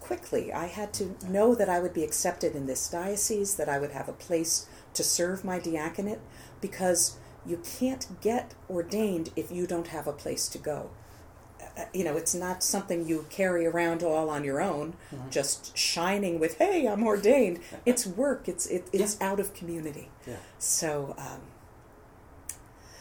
quickly. 0.00 0.52
I 0.52 0.66
had 0.66 0.92
to 0.94 1.16
know 1.28 1.54
that 1.54 1.68
I 1.68 1.80
would 1.80 1.94
be 1.94 2.04
accepted 2.04 2.54
in 2.54 2.66
this 2.66 2.88
diocese, 2.88 3.54
that 3.56 3.68
I 3.68 3.78
would 3.78 3.92
have 3.92 4.08
a 4.08 4.12
place 4.12 4.66
to 4.94 5.02
serve 5.02 5.44
my 5.44 5.58
diaconate, 5.58 6.20
because 6.60 7.16
you 7.44 7.60
can't 7.78 8.20
get 8.20 8.54
ordained 8.68 9.30
if 9.36 9.50
you 9.50 9.66
don't 9.66 9.88
have 9.88 10.06
a 10.06 10.12
place 10.12 10.48
to 10.48 10.58
go. 10.58 10.90
You 11.92 12.04
know, 12.04 12.16
it's 12.16 12.34
not 12.34 12.62
something 12.62 13.06
you 13.06 13.26
carry 13.28 13.66
around 13.66 14.02
all 14.02 14.30
on 14.30 14.44
your 14.44 14.62
own, 14.62 14.94
just 15.30 15.76
shining 15.76 16.38
with 16.40 16.56
"Hey, 16.58 16.86
I'm 16.86 17.02
ordained." 17.06 17.60
It's 17.86 18.06
work. 18.06 18.48
It's 18.48 18.66
it, 18.66 18.88
it's 18.92 19.20
out 19.20 19.38
of 19.40 19.52
community. 19.54 20.08
Yeah. 20.26 20.36
So, 20.58 21.14
um, 21.18 21.40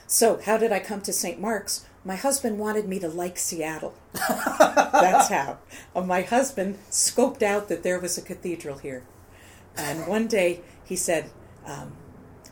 so 0.08 0.40
how 0.44 0.58
did 0.58 0.72
I 0.72 0.80
come 0.80 1.02
to 1.02 1.14
St. 1.14 1.40
Mark's? 1.40 1.86
My 2.04 2.16
husband 2.16 2.60
wanted 2.60 2.88
me 2.88 3.00
to 3.00 3.08
like 3.08 3.38
Seattle. 3.38 3.96
That's 4.14 5.30
how. 5.30 5.58
Uh, 5.96 6.02
my 6.02 6.22
husband 6.22 6.78
scoped 6.92 7.42
out 7.42 7.68
that 7.70 7.82
there 7.82 8.00
was 8.00 8.18
a 8.18 8.22
cathedral 8.22 8.78
here, 8.78 9.04
and 9.76 10.06
one 10.08 10.28
day 10.28 10.62
he 10.84 10.96
said, 10.96 11.32
um, 11.66 11.94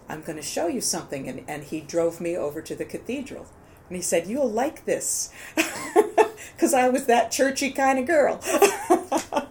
"I'm 0.10 0.22
going 0.22 0.38
to 0.38 0.42
show 0.44 0.68
you 0.68 0.82
something," 0.82 1.30
and, 1.30 1.44
and 1.48 1.64
he 1.64 1.82
drove 1.82 2.20
me 2.20 2.36
over 2.36 2.62
to 2.62 2.76
the 2.76 2.86
cathedral, 2.86 3.46
and 3.90 3.96
he 3.96 4.02
said, 4.02 4.26
"You'll 4.28 4.50
like 4.50 4.86
this," 4.86 5.30
because 6.56 6.74
I 6.74 6.90
was 6.90 7.06
that 7.06 7.32
churchy 7.32 7.72
kind 7.72 8.00
of 8.00 8.06
girl. 8.06 8.40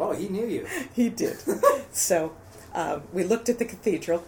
Well, 0.00 0.14
he 0.14 0.28
knew 0.28 0.46
you. 0.46 0.66
he 0.94 1.10
did. 1.10 1.36
so 1.92 2.32
um, 2.72 3.02
we 3.12 3.22
looked 3.22 3.50
at 3.50 3.58
the 3.58 3.66
cathedral, 3.66 4.24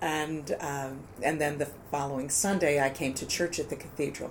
and 0.00 0.56
um, 0.60 1.00
and 1.20 1.40
then 1.40 1.58
the 1.58 1.66
following 1.66 2.28
Sunday 2.28 2.80
I 2.80 2.90
came 2.90 3.12
to 3.14 3.26
church 3.26 3.58
at 3.58 3.70
the 3.70 3.74
cathedral, 3.74 4.30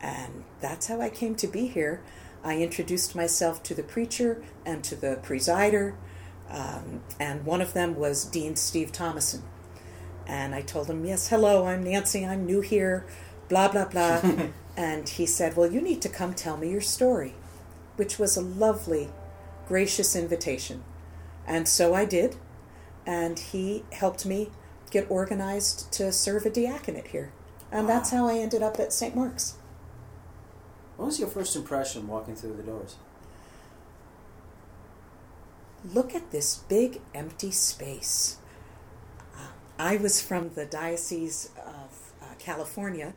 and 0.00 0.44
that's 0.60 0.86
how 0.86 1.00
I 1.00 1.10
came 1.10 1.34
to 1.34 1.48
be 1.48 1.66
here. 1.66 2.00
I 2.44 2.58
introduced 2.58 3.16
myself 3.16 3.60
to 3.64 3.74
the 3.74 3.82
preacher 3.82 4.40
and 4.64 4.84
to 4.84 4.94
the 4.94 5.18
presider, 5.20 5.94
um, 6.48 7.02
and 7.18 7.44
one 7.44 7.60
of 7.60 7.72
them 7.72 7.96
was 7.96 8.24
Dean 8.24 8.54
Steve 8.54 8.92
Thomason. 8.92 9.42
And 10.28 10.54
I 10.54 10.60
told 10.60 10.88
him, 10.88 11.04
Yes, 11.04 11.26
hello, 11.26 11.66
I'm 11.66 11.82
Nancy, 11.82 12.24
I'm 12.24 12.46
new 12.46 12.60
here, 12.60 13.04
blah, 13.48 13.66
blah, 13.66 13.86
blah. 13.86 14.20
and 14.78 15.08
he 15.08 15.26
said, 15.26 15.56
Well, 15.56 15.70
you 15.70 15.80
need 15.80 16.00
to 16.02 16.08
come 16.08 16.32
tell 16.32 16.56
me 16.56 16.70
your 16.70 16.80
story, 16.80 17.34
which 17.96 18.18
was 18.18 18.36
a 18.36 18.40
lovely, 18.40 19.08
gracious 19.66 20.14
invitation. 20.14 20.84
And 21.46 21.66
so 21.66 21.94
I 21.94 22.04
did, 22.04 22.36
and 23.04 23.38
he 23.38 23.82
helped 23.90 24.24
me 24.24 24.50
get 24.92 25.10
organized 25.10 25.90
to 25.94 26.12
serve 26.12 26.46
a 26.46 26.50
diaconate 26.50 27.08
here. 27.08 27.32
And 27.72 27.88
that's 27.88 28.10
how 28.10 28.28
I 28.28 28.38
ended 28.38 28.62
up 28.62 28.78
at 28.78 28.92
St. 28.92 29.16
Mark's. 29.16 29.56
What 30.96 31.06
was 31.06 31.18
your 31.18 31.28
first 31.28 31.56
impression 31.56 32.06
walking 32.06 32.36
through 32.36 32.56
the 32.56 32.62
doors? 32.62 32.96
look 35.84 36.14
at 36.14 36.30
this 36.30 36.56
big 36.68 37.00
empty 37.14 37.50
space. 37.50 38.36
Uh, 39.34 39.48
I 39.78 39.96
was 39.96 40.20
from 40.20 40.50
the 40.50 40.66
Diocese 40.66 41.50
of 41.56 42.12
uh, 42.22 42.34
California, 42.38 43.14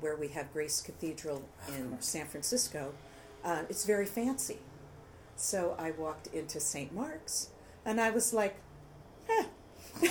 where 0.00 0.16
we 0.16 0.28
have 0.28 0.52
Grace 0.52 0.80
Cathedral 0.80 1.42
in 1.76 2.00
San 2.00 2.26
Francisco. 2.26 2.92
Uh, 3.44 3.62
it's 3.68 3.84
very 3.84 4.06
fancy. 4.06 4.58
So 5.36 5.74
I 5.78 5.92
walked 5.92 6.26
into 6.28 6.60
St. 6.60 6.94
Mark's 6.94 7.48
and 7.84 8.00
I 8.00 8.10
was 8.10 8.32
like, 8.32 8.56
eh. 9.28 9.44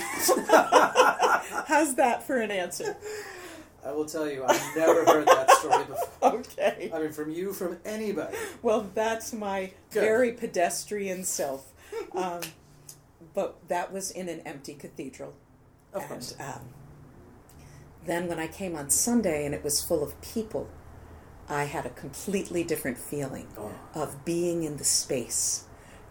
How's 1.66 1.94
that 1.96 2.22
for 2.26 2.40
an 2.40 2.50
answer? 2.50 2.96
I 3.84 3.92
will 3.92 4.04
tell 4.04 4.28
you, 4.28 4.44
I've 4.46 4.76
never 4.76 5.04
heard 5.06 5.26
that 5.26 5.50
story 5.52 5.84
before. 5.84 6.06
Okay. 6.22 6.90
I 6.92 6.98
mean, 6.98 7.12
from 7.12 7.30
you, 7.30 7.52
from 7.54 7.78
anybody. 7.84 8.36
Well, 8.60 8.90
that's 8.94 9.32
my 9.32 9.72
Good. 9.90 10.00
very 10.00 10.32
pedestrian 10.32 11.24
self. 11.24 11.72
Um, 12.14 12.42
but 13.32 13.56
that 13.68 13.90
was 13.90 14.10
in 14.10 14.28
an 14.28 14.40
empty 14.40 14.74
cathedral. 14.74 15.32
Of 15.94 16.02
and 16.02 16.10
course. 16.10 16.34
um, 16.38 16.60
then 18.06 18.28
when 18.28 18.38
I 18.38 18.46
came 18.46 18.76
on 18.76 18.90
Sunday 18.90 19.44
and 19.44 19.54
it 19.54 19.62
was 19.64 19.82
full 19.82 20.02
of 20.02 20.20
people, 20.22 20.68
I 21.48 21.64
had 21.64 21.84
a 21.86 21.90
completely 21.90 22.62
different 22.64 22.98
feeling 22.98 23.48
Oh. 23.58 23.72
of 23.94 24.24
being 24.24 24.62
in 24.62 24.76
the 24.76 24.84
space 24.84 25.64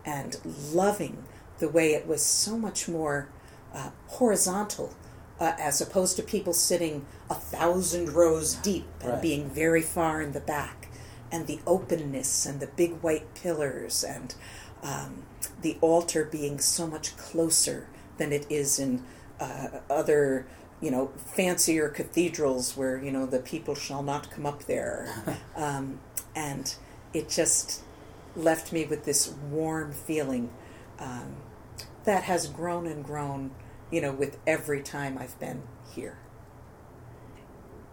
and 0.06 0.38
loving 0.74 1.24
the 1.60 1.70
way 1.70 1.94
it 1.94 2.08
was 2.08 2.24
so 2.24 2.58
much 2.58 2.88
more 2.88 3.30
uh, 3.74 3.90
horizontal 4.08 4.94
uh, 5.40 5.54
as 5.58 5.80
opposed 5.82 6.16
to 6.18 6.24
people 6.24 6.54
sitting 6.54 7.06
a 7.30 7.36
thousand 7.36 8.14
rows 8.14 8.56
deep 8.56 8.86
and 9.02 9.14
Right. 9.14 9.22
being 9.22 9.50
very 9.50 9.82
far 9.82 10.22
in 10.22 10.32
the 10.34 10.40
back 10.42 10.88
and 11.32 11.48
the 11.48 11.60
openness 11.68 12.46
and 12.46 12.60
the 12.60 12.68
big 12.68 13.02
white 13.02 13.34
pillars 13.36 14.04
and 14.04 14.36
um, 14.84 15.24
the 15.62 15.78
altar 15.82 16.26
being 16.26 16.60
so 16.60 16.88
much 16.88 17.16
closer 17.18 17.88
than 18.18 18.34
it 18.34 18.46
is 18.50 18.80
in 18.80 19.04
uh, 19.40 19.68
other 19.90 20.46
you 20.82 20.92
know 20.92 21.12
fancier 21.18 21.90
cathedrals 21.90 22.78
where 22.78 22.98
you 23.04 23.12
know 23.12 23.26
the 23.26 23.40
people 23.40 23.76
shall 23.76 24.04
not 24.04 24.32
come 24.32 24.46
up 24.46 24.64
there 24.64 25.38
um, 25.56 26.00
and 26.36 26.76
it 27.14 27.30
just 27.30 27.82
left 28.36 28.72
me 28.72 28.86
with 28.86 29.06
this 29.06 29.30
warm 29.30 29.92
feeling 29.92 30.50
um, 31.00 31.36
that 32.06 32.24
has 32.24 32.48
grown 32.48 32.88
and 32.88 33.04
grown, 33.04 33.52
you 33.92 34.02
know, 34.02 34.12
with 34.12 34.38
every 34.46 34.82
time 34.82 35.18
I've 35.18 35.40
been 35.40 35.64
here. 35.94 36.18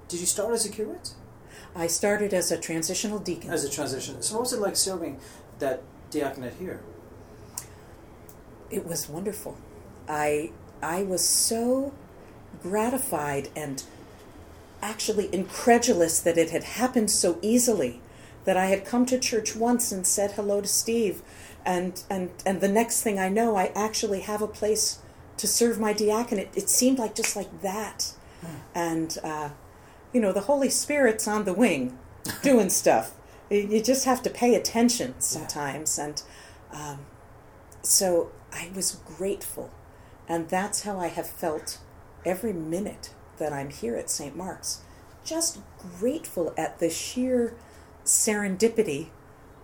Did 0.09 0.21
you 0.21 0.27
start 0.27 0.53
as 0.55 0.65
a 0.65 0.69
curate? 0.69 1.15
I 1.75 1.87
started 1.87 2.33
as 2.33 2.53
a 2.53 2.59
transitional 2.59 3.19
deacon. 3.19 3.51
As 3.51 3.65
a 3.65 3.71
transitional. 3.71 4.23
So 4.23 4.35
what 4.35 4.43
was 4.43 4.53
it 4.53 4.61
like 4.61 4.77
serving 4.77 5.19
that 5.59 5.83
diaconate 6.11 6.55
here? 6.59 6.81
It 8.71 8.87
was 8.87 9.09
wonderful. 9.09 9.57
I 10.09 10.53
I 10.83 11.03
was 11.03 11.27
so 11.27 11.93
gratified 12.63 13.49
and 13.57 13.83
actually 14.83 15.33
incredulous 15.35 16.21
that 16.21 16.39
it 16.39 16.51
had 16.51 16.65
happened 16.65 17.11
so 17.11 17.39
easily 17.43 18.01
that 18.45 18.57
I 18.57 18.67
had 18.67 18.85
come 18.85 19.07
to 19.07 19.19
church 19.19 19.57
once 19.57 19.91
and 19.91 20.07
said 20.07 20.33
hello 20.33 20.61
to 20.61 20.69
Steve 20.69 21.23
and 21.65 22.03
and 22.09 22.31
and 22.47 22.61
the 22.61 22.69
next 22.69 23.03
thing 23.03 23.19
I 23.19 23.29
know 23.29 23.57
I 23.57 23.73
actually 23.75 24.21
have 24.21 24.41
a 24.41 24.47
place 24.47 25.01
to 25.37 25.47
serve 25.47 25.79
my 25.79 25.93
diaconate. 25.93 26.49
It 26.55 26.71
seemed 26.71 26.99
like 26.99 27.15
just 27.15 27.37
like 27.37 27.61
that. 27.63 28.13
And 28.75 29.19
uh, 29.25 29.51
you 30.13 30.21
know, 30.21 30.33
the 30.33 30.43
Holy 30.43 30.71
Spirit's 30.71 31.27
on 31.27 31.45
the 31.45 31.53
wing 31.53 31.99
doing 32.43 32.71
stuff. 32.71 33.15
You 33.51 33.83
just 33.83 34.05
have 34.05 34.23
to 34.23 34.31
pay 34.31 34.55
attention 34.55 35.15
sometimes 35.19 35.99
and 35.99 36.23
um, 36.73 36.99
so 37.83 38.31
I 38.53 38.71
was 38.75 38.99
grateful 39.05 39.71
and 40.29 40.49
that's 40.49 40.83
how 40.83 40.99
I 40.99 41.09
have 41.09 41.29
felt 41.29 41.79
every 42.27 42.53
minute 42.53 43.11
that 43.39 43.53
I'm 43.53 43.71
here 43.71 43.97
at 43.97 44.11
St. 44.11 44.37
Mark's. 44.37 44.81
Just 45.25 45.61
grateful 45.99 46.53
at 46.59 46.79
the 46.79 46.91
sheer 46.91 47.55
serendipity. 48.05 49.09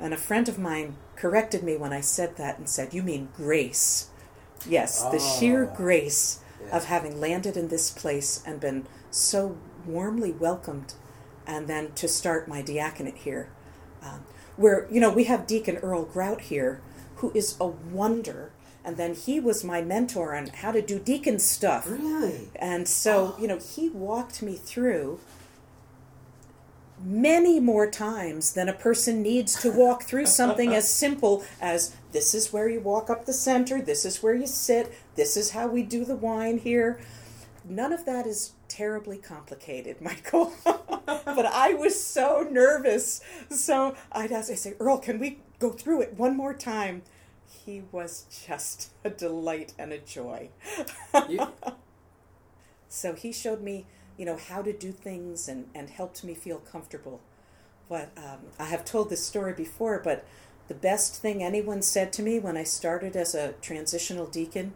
And 0.00 0.14
a 0.14 0.18
friend 0.18 0.48
of 0.48 0.58
mine 0.58 0.96
corrected 1.16 1.62
me 1.62 1.76
when 1.76 1.92
I 1.92 2.00
said 2.00 2.36
that 2.36 2.58
and 2.58 2.68
said, 2.68 2.94
You 2.94 3.02
mean 3.02 3.28
grace. 3.36 4.08
Yes, 4.66 5.02
the 5.02 5.18
sheer 5.18 5.68
Ah, 5.70 5.76
grace 5.76 6.40
yeah. 6.64 6.76
of 6.76 6.84
having 6.84 7.20
landed 7.20 7.56
in 7.56 7.68
this 7.68 7.90
place 7.90 8.42
and 8.46 8.60
been 8.60 8.86
so 9.10 9.56
warmly 9.86 10.30
welcomed, 10.32 10.94
and 11.46 11.66
then 11.66 11.92
to 11.92 12.06
start 12.08 12.46
my 12.48 12.62
diaconate 12.62 13.16
here. 13.18 13.48
Um, 14.02 14.24
where, 14.56 14.86
you 14.90 15.00
know, 15.00 15.12
we 15.12 15.24
have 15.24 15.46
Deacon 15.46 15.76
Earl 15.78 16.04
Grout 16.04 16.42
here, 16.42 16.80
who 17.16 17.32
is 17.34 17.56
a 17.60 17.66
wonder. 17.66 18.52
And 18.84 18.96
then 18.96 19.14
he 19.14 19.38
was 19.38 19.62
my 19.62 19.80
mentor 19.80 20.34
on 20.34 20.48
how 20.48 20.72
to 20.72 20.82
do 20.82 20.98
deacon 20.98 21.38
stuff. 21.38 21.88
Really? 21.88 22.48
And 22.56 22.88
so, 22.88 23.36
you 23.38 23.46
know, 23.46 23.58
he 23.58 23.88
walked 23.88 24.42
me 24.42 24.56
through 24.56 25.20
many 27.04 27.58
more 27.60 27.90
times 27.90 28.52
than 28.52 28.68
a 28.68 28.72
person 28.72 29.22
needs 29.22 29.60
to 29.60 29.70
walk 29.70 30.04
through 30.04 30.26
something 30.26 30.74
as 30.74 30.92
simple 30.94 31.44
as 31.60 31.96
this 32.12 32.34
is 32.34 32.52
where 32.52 32.68
you 32.68 32.80
walk 32.80 33.10
up 33.10 33.24
the 33.24 33.32
center, 33.32 33.80
this 33.80 34.04
is 34.04 34.22
where 34.22 34.34
you 34.34 34.46
sit, 34.46 34.92
this 35.16 35.36
is 35.36 35.50
how 35.50 35.66
we 35.66 35.82
do 35.82 36.04
the 36.04 36.16
wine 36.16 36.58
here. 36.58 37.00
None 37.64 37.92
of 37.92 38.04
that 38.04 38.26
is 38.26 38.52
terribly 38.68 39.18
complicated, 39.18 40.00
Michael. 40.00 40.52
but 40.64 41.46
I 41.46 41.74
was 41.74 42.02
so 42.02 42.46
nervous. 42.50 43.20
So 43.50 43.94
I'd 44.10 44.32
ask, 44.32 44.50
I 44.50 44.54
say, 44.54 44.74
Earl, 44.80 44.98
can 44.98 45.18
we 45.18 45.38
go 45.58 45.70
through 45.70 46.02
it 46.02 46.14
one 46.14 46.36
more 46.36 46.54
time? 46.54 47.02
He 47.64 47.82
was 47.92 48.26
just 48.46 48.90
a 49.04 49.10
delight 49.10 49.72
and 49.78 49.92
a 49.92 49.98
joy. 49.98 50.50
You, 51.28 51.48
So 52.92 53.14
he 53.14 53.32
showed 53.32 53.62
me, 53.62 53.86
you 54.18 54.26
know, 54.26 54.36
how 54.36 54.60
to 54.60 54.72
do 54.72 54.92
things 54.92 55.48
and, 55.48 55.70
and 55.74 55.88
helped 55.88 56.22
me 56.22 56.34
feel 56.34 56.58
comfortable. 56.58 57.20
But 57.88 58.10
um, 58.18 58.40
I 58.58 58.66
have 58.66 58.84
told 58.84 59.08
this 59.08 59.26
story 59.26 59.54
before, 59.54 59.98
but 59.98 60.26
the 60.68 60.74
best 60.74 61.16
thing 61.16 61.42
anyone 61.42 61.80
said 61.80 62.12
to 62.14 62.22
me 62.22 62.38
when 62.38 62.54
I 62.56 62.64
started 62.64 63.16
as 63.16 63.34
a 63.34 63.52
transitional 63.62 64.26
deacon 64.26 64.74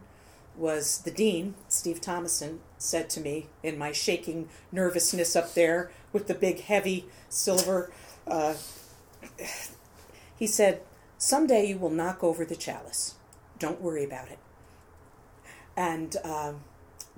was 0.55 1.03
the 1.03 1.11
dean, 1.11 1.53
Steve 1.69 2.01
Thomason, 2.01 2.59
said 2.79 3.07
to 3.11 3.19
me 3.19 3.49
in 3.61 3.77
my 3.77 3.91
shaking 3.91 4.49
nervousness 4.71 5.35
up 5.35 5.53
there 5.53 5.91
with 6.11 6.25
the 6.25 6.33
big, 6.33 6.61
heavy 6.61 7.05
silver. 7.29 7.91
Uh, 8.25 8.55
he 10.39 10.47
said, 10.47 10.81
Someday 11.17 11.67
you 11.67 11.77
will 11.77 11.89
knock 11.89 12.23
over 12.23 12.45
the 12.45 12.55
chalice. 12.55 13.15
Don't 13.59 13.81
worry 13.81 14.03
about 14.03 14.29
it. 14.29 14.39
And 15.75 16.15
um, 16.23 16.61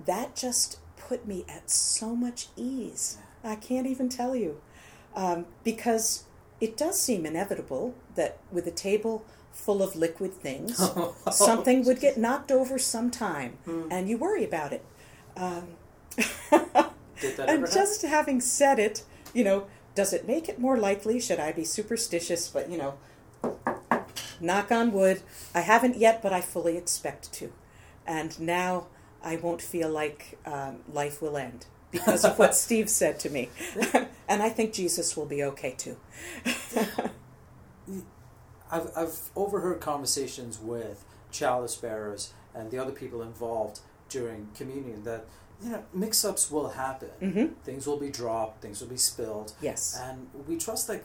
that 0.04 0.36
just 0.36 0.78
put 0.96 1.26
me 1.26 1.44
at 1.48 1.70
so 1.70 2.14
much 2.14 2.48
ease. 2.56 3.18
I 3.42 3.56
can't 3.56 3.86
even 3.86 4.08
tell 4.08 4.34
you. 4.36 4.60
Um, 5.14 5.46
because 5.64 6.24
it 6.60 6.76
does 6.76 7.00
seem 7.00 7.26
inevitable 7.26 7.94
that 8.14 8.38
with 8.52 8.66
a 8.66 8.70
table 8.70 9.24
full 9.50 9.82
of 9.82 9.96
liquid 9.96 10.32
things, 10.34 10.80
something 11.32 11.84
would 11.84 12.00
get 12.00 12.16
knocked 12.16 12.52
over 12.52 12.78
sometime, 12.78 13.58
and 13.90 14.08
you 14.08 14.16
worry 14.16 14.44
about 14.44 14.72
it. 14.72 14.84
Um, 15.36 15.68
and 16.52 17.66
just 17.70 18.02
having 18.02 18.40
said 18.40 18.78
it, 18.78 19.02
you 19.34 19.42
know, 19.42 19.66
does 19.94 20.12
it 20.12 20.26
make 20.26 20.48
it 20.48 20.58
more 20.58 20.76
likely? 20.76 21.18
Should 21.18 21.40
I 21.40 21.52
be 21.52 21.64
superstitious? 21.64 22.48
But, 22.48 22.70
you 22.70 22.78
know, 22.78 22.94
knock 24.40 24.70
on 24.72 24.92
wood, 24.92 25.22
I 25.54 25.60
haven't 25.60 25.96
yet, 25.96 26.22
but 26.22 26.32
I 26.32 26.40
fully 26.40 26.76
expect 26.76 27.32
to. 27.34 27.52
And 28.06 28.38
now 28.40 28.86
I 29.22 29.36
won't 29.36 29.62
feel 29.62 29.88
like 29.90 30.38
um, 30.46 30.80
life 30.92 31.20
will 31.22 31.36
end 31.36 31.66
because 31.90 32.24
of 32.24 32.38
what 32.38 32.54
Steve 32.66 32.88
said 32.88 33.18
to 33.20 33.30
me. 33.30 33.50
and 34.28 34.42
I 34.42 34.48
think 34.48 34.72
Jesus 34.72 35.16
will 35.16 35.26
be 35.26 35.42
okay 35.44 35.74
too. 35.76 35.96
I've, 38.70 38.90
I've 38.96 39.18
overheard 39.34 39.80
conversations 39.80 40.58
with 40.60 41.04
chalice 41.30 41.74
bearers 41.74 42.32
and 42.54 42.70
the 42.70 42.78
other 42.78 42.92
people 42.92 43.22
involved 43.22 43.80
during 44.08 44.48
communion 44.56 45.04
that 45.04 45.24
you 45.62 45.70
know 45.70 45.84
mix-ups 45.92 46.50
will 46.50 46.70
happen 46.70 47.10
Mhm. 47.20 47.54
things 47.64 47.86
will 47.86 47.98
be 47.98 48.10
dropped 48.10 48.62
things 48.62 48.80
will 48.80 48.88
be 48.88 48.96
spilled 48.96 49.52
yes. 49.60 49.98
and 50.02 50.28
we 50.48 50.56
trust 50.56 50.86
that 50.88 51.02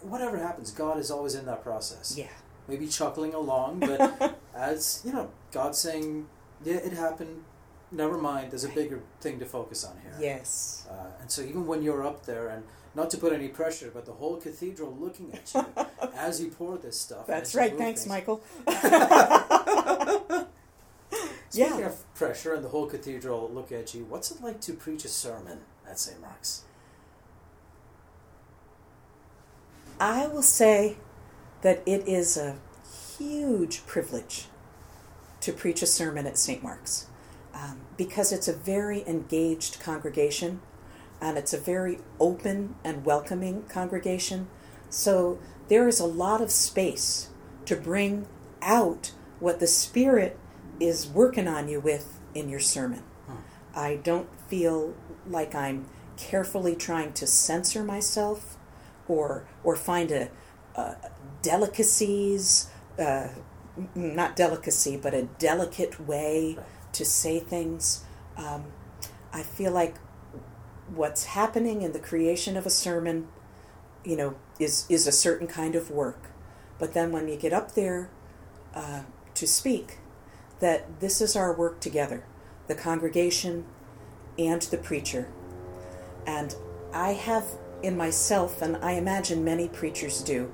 whatever 0.00 0.38
happens 0.38 0.70
god 0.70 0.98
is 0.98 1.10
always 1.10 1.34
in 1.34 1.44
that 1.46 1.62
process 1.62 2.16
Yeah. 2.16 2.28
Maybe 2.68 2.86
chuckling 2.86 3.34
along 3.34 3.80
but 3.80 4.38
as 4.54 5.02
you 5.04 5.12
know 5.12 5.30
god 5.52 5.74
saying 5.76 6.26
yeah 6.64 6.74
it 6.76 6.92
happened 6.92 7.44
never 7.92 8.18
mind 8.18 8.50
there's 8.50 8.64
a 8.64 8.68
bigger 8.70 9.00
thing 9.20 9.38
to 9.38 9.46
focus 9.46 9.84
on 9.84 9.96
here 10.02 10.14
Yes. 10.20 10.86
uh, 10.90 10.94
and 11.20 11.30
so 11.30 11.42
even 11.42 11.66
when 11.66 11.82
you're 11.82 12.04
up 12.06 12.26
there 12.26 12.48
and 12.48 12.64
not 12.94 13.10
to 13.10 13.18
put 13.18 13.32
any 13.32 13.48
pressure 13.48 13.90
but 13.92 14.04
the 14.06 14.12
whole 14.12 14.36
cathedral 14.36 14.94
looking 14.98 15.32
at 15.34 15.52
you 15.54 15.64
as 16.16 16.40
you 16.40 16.48
pour 16.50 16.78
this 16.78 16.98
stuff. 16.98 17.26
That's 17.26 17.54
right. 17.54 17.76
Thanks, 17.76 18.04
things. 18.04 18.08
Michael. 18.08 18.42
Speaking 21.50 21.78
Yeah. 21.80 21.86
of 21.86 22.14
pressure 22.14 22.54
and 22.54 22.64
the 22.64 22.68
whole 22.70 22.86
cathedral 22.86 23.50
look 23.52 23.70
at 23.70 23.94
you, 23.94 24.04
what's 24.04 24.30
it 24.30 24.42
like 24.42 24.60
to 24.62 24.72
preach 24.72 25.04
a 25.04 25.08
sermon 25.08 25.60
at 25.88 25.98
St. 25.98 26.20
Mark's? 26.20 26.62
I 30.00 30.26
will 30.26 30.42
say 30.42 30.96
that 31.66 31.82
it 31.84 32.06
is 32.06 32.36
a 32.36 32.54
huge 33.18 33.84
privilege 33.86 34.44
to 35.40 35.52
preach 35.52 35.82
a 35.82 35.86
sermon 35.86 36.24
at 36.24 36.38
St. 36.38 36.62
Mark's 36.62 37.08
um, 37.52 37.80
because 37.96 38.30
it's 38.30 38.46
a 38.46 38.52
very 38.52 39.02
engaged 39.04 39.80
congregation 39.80 40.60
and 41.20 41.36
it's 41.36 41.52
a 41.52 41.58
very 41.58 41.98
open 42.20 42.76
and 42.84 43.04
welcoming 43.04 43.64
congregation. 43.64 44.46
So 44.90 45.40
there 45.66 45.88
is 45.88 45.98
a 45.98 46.06
lot 46.06 46.40
of 46.40 46.52
space 46.52 47.30
to 47.64 47.74
bring 47.74 48.28
out 48.62 49.10
what 49.40 49.58
the 49.58 49.66
Spirit 49.66 50.38
is 50.78 51.08
working 51.08 51.48
on 51.48 51.68
you 51.68 51.80
with 51.80 52.20
in 52.32 52.48
your 52.48 52.60
sermon. 52.60 53.02
I 53.74 53.96
don't 53.96 54.28
feel 54.46 54.94
like 55.26 55.52
I'm 55.56 55.86
carefully 56.16 56.76
trying 56.76 57.12
to 57.14 57.26
censor 57.26 57.82
myself 57.82 58.56
or 59.08 59.48
or 59.64 59.74
find 59.74 60.12
a, 60.12 60.28
delicacies 61.42 62.68
uh, 62.98 63.28
not 63.94 64.36
delicacy 64.36 64.96
but 64.96 65.14
a 65.14 65.22
delicate 65.38 66.00
way 66.06 66.58
to 66.92 67.04
say 67.04 67.38
things. 67.38 68.04
Um, 68.36 68.64
i 69.32 69.42
feel 69.42 69.72
like 69.72 69.96
what's 70.94 71.24
happening 71.24 71.82
in 71.82 71.92
the 71.92 71.98
creation 71.98 72.56
of 72.56 72.66
a 72.66 72.70
sermon 72.70 73.28
you 74.04 74.16
know 74.16 74.36
is 74.58 74.86
is 74.88 75.06
a 75.06 75.12
certain 75.12 75.46
kind 75.46 75.74
of 75.74 75.90
work. 75.90 76.30
But 76.78 76.92
then 76.94 77.12
when 77.12 77.28
you 77.28 77.36
get 77.36 77.52
up 77.52 77.72
there 77.72 78.10
uh, 78.74 79.02
to 79.34 79.46
speak 79.46 79.98
that 80.60 81.00
this 81.00 81.20
is 81.20 81.36
our 81.36 81.52
work 81.52 81.80
together 81.80 82.24
the 82.66 82.74
congregation 82.74 83.64
and 84.38 84.62
the 84.62 84.76
preacher. 84.76 85.28
And 86.26 86.54
I 86.92 87.12
have 87.12 87.44
in 87.82 87.96
myself, 87.96 88.62
and 88.62 88.76
I 88.78 88.92
imagine 88.92 89.44
many 89.44 89.68
preachers 89.68 90.22
do, 90.22 90.50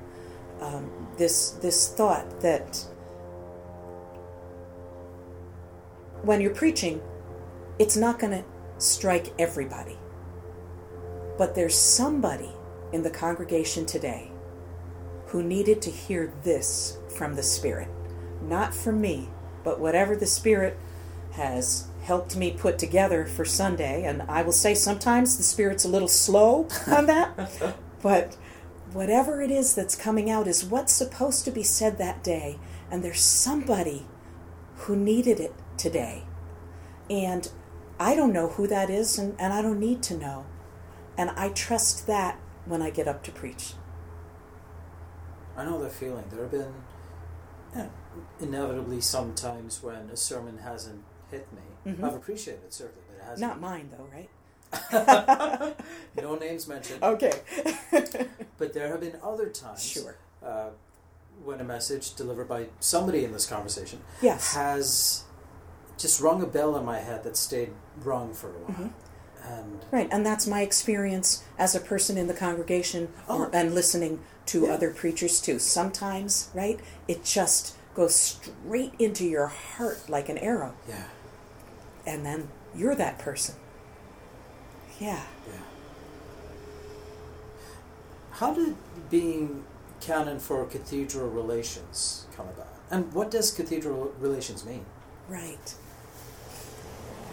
um, 0.63 0.91
this 1.17 1.51
this 1.51 1.89
thought 1.89 2.41
that 2.41 2.87
when 6.23 6.41
you're 6.41 6.55
preaching, 6.55 7.03
it's 7.79 7.97
not 7.97 8.19
going 8.19 8.33
to 8.33 8.45
strike 8.79 9.33
everybody, 9.39 9.99
but 11.37 11.55
there's 11.55 11.77
somebody 11.77 12.53
in 12.93 13.03
the 13.03 13.11
congregation 13.11 13.85
today 13.85 14.31
who 15.27 15.43
needed 15.43 15.83
to 15.83 15.91
hear 15.91 16.33
this 16.45 16.99
from 17.17 17.35
the 17.35 17.43
Spirit. 17.43 17.89
Not 18.43 18.75
from 18.75 19.01
me, 19.01 19.29
but 19.65 19.81
whatever 19.81 20.15
the 20.15 20.27
Spirit 20.27 20.79
has 21.33 21.89
helped 22.03 22.37
me 22.37 22.53
put 22.53 22.79
together 22.79 23.25
for 23.25 23.45
Sunday. 23.45 24.05
And 24.05 24.23
I 24.23 24.43
will 24.43 24.53
say 24.53 24.75
sometimes 24.75 25.37
the 25.37 25.43
Spirit's 25.43 25.85
a 25.85 25.89
little 25.89 26.09
slow 26.09 26.69
on 26.87 27.07
that, 27.07 27.77
but 28.03 28.37
whatever 28.93 29.41
it 29.43 29.51
is 29.51 29.75
that's 29.75 29.95
coming 29.95 30.31
out 30.31 30.47
is 30.47 30.65
what's 30.65 30.93
supposed 30.93 31.45
to 31.45 31.51
be 31.51 31.63
said 31.63 31.99
that 31.99 32.23
day. 32.23 32.59
And 32.91 33.03
there's 33.03 33.21
somebody 33.21 34.07
who 34.77 34.97
needed 34.97 35.41
it 35.41 35.55
today. 35.77 36.25
And 37.09 37.51
I 37.99 38.15
don't 38.15 38.33
know 38.33 38.49
who 38.49 38.67
that 38.67 38.91
is, 38.91 39.19
and, 39.19 39.35
and 39.39 39.53
I 39.53 39.63
don't 39.63 39.81
need 39.81 40.03
to 40.05 40.17
know. 40.17 40.47
And 41.17 41.31
I 41.31 41.51
trust 41.51 42.07
that 42.07 42.39
when 42.65 42.83
I 42.83 42.91
get 42.91 43.07
up 43.09 43.23
to 43.25 43.33
preach. 43.33 43.75
I 45.57 45.65
know 45.65 45.83
the 45.83 45.89
feeling. 45.89 46.25
There 46.31 46.43
have 46.43 46.51
been 46.51 46.75
you 47.75 47.83
know, 47.83 47.91
inevitably 48.41 49.01
sometimes 49.01 49.83
when 49.83 50.11
a 50.11 50.17
sermon 50.17 50.59
hasn't 50.59 51.03
hit 51.31 51.47
me. 51.53 51.93
Mhm. 51.93 52.03
I've 52.05 52.15
appreciated 52.15 52.65
it 52.65 52.73
certainly, 52.73 53.03
but 53.09 53.17
it 53.17 53.23
hasn't. 53.23 53.41
Not 53.41 53.61
mine, 53.61 53.91
though, 53.97 54.07
right? 54.13 54.29
no 54.93 56.35
names 56.41 56.67
mentioned. 56.69 57.03
Okay. 57.03 57.33
But 58.59 58.75
there 58.75 58.89
have 58.89 59.01
been 59.01 59.17
other 59.25 59.49
times 59.49 59.83
sure. 59.83 60.17
uh, 60.45 60.69
when 61.45 61.61
a 61.61 61.65
message 61.65 62.15
delivered 62.15 62.49
by 62.49 62.67
somebody 62.79 63.25
in 63.25 63.33
this 63.33 63.45
conversation 63.47 64.01
Yes. 64.21 64.55
has 64.55 65.25
just 65.99 66.21
rung 66.21 66.43
a 66.43 66.47
bell 66.47 66.77
in 66.77 66.85
my 66.85 67.01
head 67.01 67.25
that 67.25 67.37
stayed 67.37 67.71
rung 68.05 68.33
for 68.35 68.51
a 68.51 68.59
while. 68.59 68.77
Mhm. 68.77 68.93
And 69.45 69.85
Right, 69.91 70.09
and 70.13 70.25
that's 70.25 70.47
my 70.47 70.63
experience 70.63 71.43
as 71.59 71.75
a 71.75 71.81
person 71.81 72.17
in 72.17 72.29
the 72.29 72.35
congregation 72.35 73.13
or, 73.29 73.47
Oh. 73.47 73.51
and 73.53 73.75
listening 73.75 74.21
to 74.47 74.67
Yeah. 74.67 74.75
other 74.75 74.91
preachers 74.93 75.41
too. 75.41 75.59
Sometimes, 75.59 76.49
right, 76.55 76.79
it 77.09 77.25
just 77.25 77.75
goes 77.97 78.15
straight 78.15 78.95
into 79.01 79.25
your 79.27 79.49
heart 79.49 80.09
like 80.09 80.29
an 80.29 80.39
arrow, 80.39 80.75
yeah, 80.89 81.05
and 82.07 82.25
then 82.25 82.49
you're 82.77 82.95
that 82.95 83.19
person. 83.19 83.57
Yeah. 85.03 85.21
yeah. 85.49 85.55
How 88.31 88.55
did 88.55 88.77
being 89.11 89.65
canon 90.01 90.39
for 90.39 90.65
cathedral 90.67 91.29
relations 91.29 92.27
come 92.37 92.47
about? 92.47 92.69
And 92.89 93.13
what 93.13 93.29
does 93.29 93.51
cathedral 93.51 94.15
relations 94.21 94.65
mean? 94.65 94.87
Right. 95.29 95.75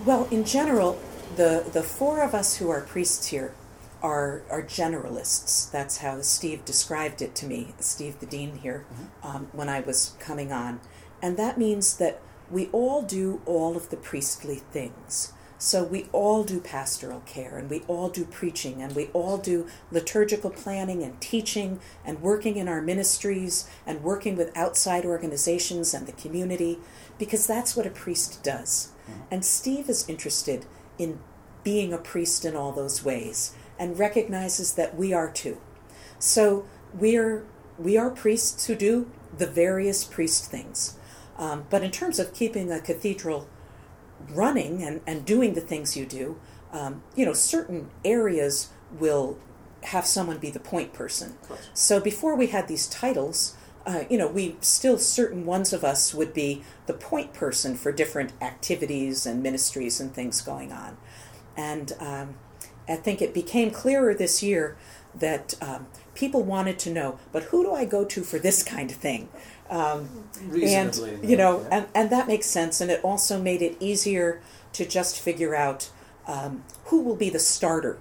Well, 0.04 0.28
in 0.32 0.46
general, 0.46 1.00
the 1.36 1.64
the 1.72 1.84
four 1.84 2.24
of 2.24 2.34
us 2.34 2.58
who 2.58 2.72
are 2.72 2.82
priests 2.82 3.28
here 3.28 3.54
are 4.02 4.42
are 4.50 4.64
generalists. 4.64 5.70
That's 5.70 6.00
how 6.00 6.22
Steve 6.22 6.66
described 6.66 7.22
it 7.22 7.36
to 7.36 7.46
me. 7.46 7.76
Steve, 7.80 8.20
the 8.20 8.26
dean 8.26 8.58
here, 8.58 8.86
um, 9.22 9.50
when 9.52 9.70
I 9.70 9.82
was 9.82 10.16
coming 10.20 10.52
on, 10.52 10.80
and 11.22 11.38
that 11.38 11.60
means 11.60 11.98
that 11.98 12.20
we 12.50 12.68
all 12.72 13.04
do 13.04 13.42
all 13.46 13.78
of 13.78 13.92
the 13.92 13.98
priestly 13.98 14.56
things. 14.72 15.34
So 15.62 15.84
we 15.84 16.08
all 16.14 16.46
do 16.46 16.62
pastoral 16.62 17.20
care, 17.26 17.58
and 17.58 17.70
we 17.70 17.82
all 17.82 18.08
do 18.10 18.24
preaching, 18.24 18.82
and 18.82 18.96
we 18.96 19.08
all 19.08 19.38
do 19.38 19.68
liturgical 19.92 20.50
planning 20.50 21.04
and 21.04 21.20
teaching, 21.20 21.82
and 22.06 22.22
working 22.22 22.56
in 22.56 22.70
our 22.70 22.82
ministries, 22.82 23.70
and 23.86 24.02
working 24.02 24.38
with 24.38 24.56
outside 24.56 25.04
organizations 25.06 25.94
and 25.94 26.08
the 26.08 26.14
community, 26.14 26.80
because 27.18 27.46
that's 27.46 27.76
what 27.76 27.86
a 27.86 27.92
priest 27.92 28.42
does. 28.42 28.94
And 29.30 29.44
Steve 29.44 29.90
is 29.90 30.08
interested 30.08 30.66
in 30.98 31.20
being 31.64 31.92
a 31.92 31.98
priest 31.98 32.46
in 32.46 32.56
all 32.56 32.72
those 32.72 33.04
ways, 33.04 33.54
and 33.78 34.00
recognizes 34.00 34.74
that 34.76 34.96
we 34.96 35.12
are 35.12 35.30
too. 35.30 35.58
So 36.20 36.66
we 36.98 37.18
are 37.18 37.44
we 37.78 37.98
are 37.98 38.10
priests 38.10 38.68
who 38.68 38.76
do 38.76 39.12
the 39.38 39.48
various 39.48 40.04
priest 40.06 40.50
things. 40.50 40.98
Um, 41.38 41.66
but 41.70 41.84
in 41.84 41.92
terms 41.92 42.20
of 42.20 42.34
keeping 42.34 42.72
a 42.72 42.82
cathedral 42.82 43.48
running 44.30 44.84
and, 44.84 45.02
and 45.08 45.26
doing 45.26 45.54
the 45.54 45.62
things 45.62 45.96
you 45.96 46.06
do, 46.06 46.40
um, 46.72 47.04
you 47.16 47.26
know, 47.26 47.34
certain 47.34 47.90
areas 48.04 48.70
will 48.92 49.38
have 49.84 50.06
someone 50.06 50.38
be 50.38 50.50
the 50.50 50.60
point 50.60 50.94
person. 50.94 51.38
So 51.74 52.00
before 52.00 52.36
we 52.36 52.48
had 52.48 52.68
these 52.68 52.88
titles, 52.88 53.56
uh, 53.86 54.04
you 54.10 54.18
know, 54.18 54.28
we 54.28 54.56
still 54.62 54.98
certain 54.98 55.46
ones 55.46 55.74
of 55.74 55.84
us 55.84 56.14
would 56.14 56.34
be 56.34 56.64
the 56.86 56.94
point 56.94 57.34
person 57.34 57.76
for 57.76 57.92
different 57.92 58.34
activities 58.42 59.26
and 59.26 59.42
ministries 59.42 60.00
and 60.00 60.14
things 60.14 60.42
going 60.42 60.72
on. 60.72 60.98
And 61.56 61.94
um, 62.00 62.36
I 62.88 62.98
think 62.98 63.22
it 63.22 63.34
became 63.34 63.72
clearer 63.72 64.14
this 64.14 64.44
year 64.44 64.78
that 65.16 65.56
um, 65.62 65.88
people 66.14 66.44
wanted 66.44 66.78
to 66.80 66.92
know, 66.92 67.20
but 67.32 67.44
who 67.44 67.64
do 67.64 67.74
I 67.74 67.86
go 67.86 68.06
to 68.06 68.24
for 68.24 68.38
this 68.38 68.64
kind 68.64 68.92
of 68.92 68.98
thing? 68.98 69.30
Um, 69.70 70.10
Reasonably. 70.48 71.14
and 71.14 71.30
you 71.30 71.38
know 71.38 71.62
yeah. 71.62 71.68
and, 71.72 71.88
and 71.94 72.10
that 72.10 72.28
makes 72.28 72.48
sense 72.48 72.82
and 72.82 72.90
it 72.90 73.04
also 73.04 73.40
made 73.40 73.62
it 73.62 73.78
easier 73.80 74.42
to 74.74 74.86
just 74.86 75.20
figure 75.20 75.56
out 75.56 75.90
um, 76.28 76.64
who 76.86 77.02
will 77.02 77.16
be 77.16 77.30
the 77.30 77.40
starter. 77.40 78.00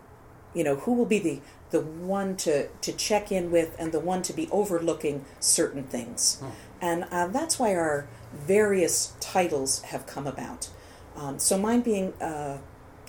You 0.55 0.65
know 0.65 0.77
who 0.77 0.95
will 0.95 1.07
be 1.07 1.19
the 1.19 1.41
the 1.71 1.81
one 1.81 2.37
to 2.39 2.69
to 2.69 2.93
check 2.93 3.31
in 3.31 3.51
with 3.51 3.75
and 3.79 3.93
the 3.93 4.01
one 4.01 4.23
to 4.23 4.33
be 4.33 4.49
overlooking 4.51 5.25
certain 5.41 5.85
things. 5.85 6.43
And 6.81 7.05
uh, 7.11 7.27
that's 7.29 7.59
why 7.59 7.75
our 7.75 8.07
various 8.33 9.15
titles 9.21 9.83
have 9.83 10.07
come 10.07 10.27
about. 10.27 10.69
Um, 11.17 11.39
so 11.39 11.59
mine 11.59 11.81
being 11.81 12.13
uh, 12.21 12.59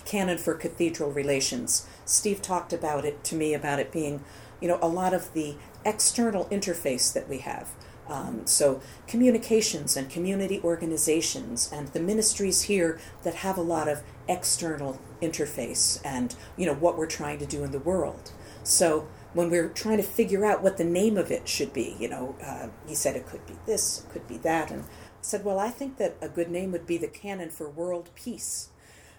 canon 0.04 0.38
for 0.38 0.54
cathedral 0.54 1.12
relations. 1.12 1.86
Steve 2.04 2.42
talked 2.42 2.72
about 2.72 3.04
it 3.04 3.22
to 3.24 3.34
me 3.34 3.54
about 3.54 3.78
it 3.78 3.92
being 3.92 4.24
you 4.60 4.68
know 4.68 4.78
a 4.82 4.88
lot 4.88 5.14
of 5.14 5.32
the 5.32 5.54
external 5.84 6.44
interface 6.46 7.12
that 7.12 7.28
we 7.28 7.38
have 7.38 7.70
um, 8.10 8.44
so 8.44 8.80
communications 9.06 9.96
and 9.96 10.10
community 10.10 10.60
organizations 10.62 11.70
and 11.72 11.88
the 11.88 12.00
ministries 12.00 12.62
here 12.62 12.98
that 13.22 13.36
have 13.36 13.56
a 13.56 13.62
lot 13.62 13.88
of 13.88 14.02
external 14.28 15.00
interface 15.22 16.00
and 16.04 16.34
you 16.56 16.66
know 16.66 16.74
what 16.74 16.98
we're 16.98 17.06
trying 17.06 17.38
to 17.38 17.46
do 17.46 17.62
in 17.62 17.70
the 17.70 17.78
world 17.78 18.32
so 18.64 19.06
when 19.32 19.48
we're 19.48 19.68
trying 19.68 19.96
to 19.96 20.02
figure 20.02 20.44
out 20.44 20.62
what 20.62 20.76
the 20.76 20.84
name 20.84 21.16
of 21.16 21.30
it 21.30 21.48
should 21.48 21.72
be 21.72 21.96
you 22.00 22.08
know 22.08 22.34
uh, 22.44 22.68
he 22.86 22.94
said 22.94 23.14
it 23.16 23.26
could 23.26 23.46
be 23.46 23.54
this 23.64 24.04
it 24.04 24.12
could 24.12 24.26
be 24.26 24.36
that 24.38 24.70
and 24.70 24.82
I 24.82 24.86
said 25.22 25.44
well 25.44 25.58
i 25.58 25.68
think 25.68 25.98
that 25.98 26.16
a 26.20 26.28
good 26.28 26.50
name 26.50 26.72
would 26.72 26.86
be 26.86 26.96
the 26.96 27.06
canon 27.06 27.50
for 27.50 27.68
world 27.68 28.10
peace 28.14 28.70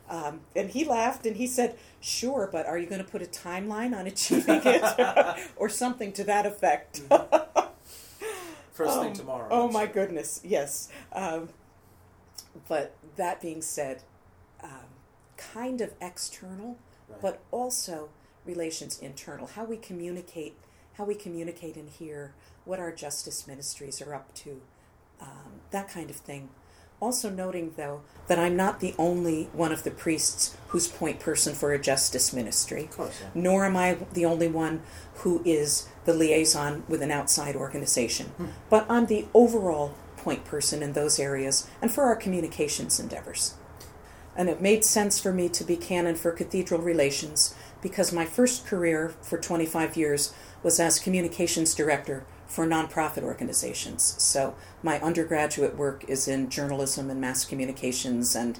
um, 0.09 0.41
and 0.57 0.69
he 0.69 0.83
laughed 0.83 1.25
and 1.25 1.37
he 1.37 1.47
said, 1.47 1.77
Sure, 2.01 2.49
but 2.51 2.65
are 2.65 2.77
you 2.77 2.85
going 2.85 3.03
to 3.03 3.09
put 3.09 3.21
a 3.21 3.25
timeline 3.25 3.97
on 3.97 4.07
achieving 4.07 4.59
it? 4.65 5.39
or 5.55 5.69
something 5.69 6.11
to 6.11 6.25
that 6.25 6.45
effect. 6.45 7.01
First 8.71 8.97
Um, 8.97 9.03
thing 9.05 9.13
tomorrow. 9.13 9.47
Oh 9.51 9.67
I'm 9.67 9.73
my 9.73 9.85
sure. 9.85 9.93
goodness, 9.93 10.39
yes. 10.43 10.89
Um, 11.13 11.49
but 12.67 12.95
that 13.15 13.41
being 13.41 13.61
said, 13.61 14.03
um, 14.63 14.85
kind 15.37 15.81
of 15.81 15.93
external, 16.01 16.77
Right. 17.07 17.21
but 17.21 17.39
also 17.51 18.09
relations 18.45 18.99
internal. 18.99 19.47
How 19.47 19.63
we 19.65 19.77
communicate, 19.77 20.55
how 20.93 21.03
we 21.05 21.15
communicate 21.15 21.77
in 21.77 21.87
here, 21.87 22.33
what 22.65 22.79
our 22.79 22.91
justice 22.91 23.47
ministries 23.47 24.01
are 24.01 24.13
up 24.13 24.33
to, 24.35 24.61
um, 25.19 25.61
that 25.71 25.87
kind 25.89 26.09
of 26.09 26.15
thing. 26.15 26.49
Also 27.01 27.29
noting 27.29 27.73
though 27.75 28.01
that 28.27 28.39
I'm 28.39 28.55
not 28.55 28.79
the 28.79 28.93
only 28.97 29.49
one 29.53 29.71
of 29.71 29.83
the 29.83 29.91
priests 29.91 30.55
who's 30.67 30.87
point 30.87 31.19
person 31.19 31.53
for 31.53 31.73
a 31.73 31.81
justice 31.81 32.31
ministry 32.31 32.85
Of 32.85 32.91
course, 32.91 33.19
yeah. 33.21 33.29
nor 33.33 33.65
am 33.65 33.75
I 33.75 33.97
the 34.13 34.23
only 34.23 34.47
one 34.47 34.83
who 35.15 35.41
is 35.43 35.89
the 36.05 36.13
liaison 36.13 36.83
with 36.87 37.01
an 37.01 37.11
outside 37.11 37.55
organization. 37.55 38.27
Hmm. 38.27 38.45
But 38.69 38.85
I'm 38.89 39.07
the 39.07 39.25
overall 39.33 39.95
point 40.15 40.45
person 40.45 40.83
in 40.83 40.93
those 40.93 41.19
areas 41.19 41.67
and 41.81 41.91
for 41.91 42.03
our 42.03 42.15
communications 42.15 42.99
endeavors. 42.99 43.55
And 44.35 44.47
it 44.47 44.61
made 44.61 44.85
sense 44.85 45.19
for 45.19 45.33
me 45.33 45.49
to 45.49 45.63
be 45.63 45.75
canon 45.75 46.15
for 46.15 46.31
cathedral 46.31 46.81
relations 46.81 47.53
because 47.81 48.13
my 48.13 48.25
first 48.25 48.65
career 48.65 49.13
for 49.21 49.37
25 49.37 49.97
years 49.97 50.33
was 50.63 50.79
as 50.79 50.99
communications 50.99 51.73
director 51.73 52.23
for 52.51 52.67
nonprofit 52.67 53.23
organizations. 53.23 54.15
So 54.17 54.55
my 54.83 54.99
undergraduate 54.99 55.77
work 55.77 56.03
is 56.09 56.27
in 56.27 56.49
journalism 56.49 57.09
and 57.09 57.21
mass 57.21 57.45
communications, 57.45 58.35
and 58.35 58.59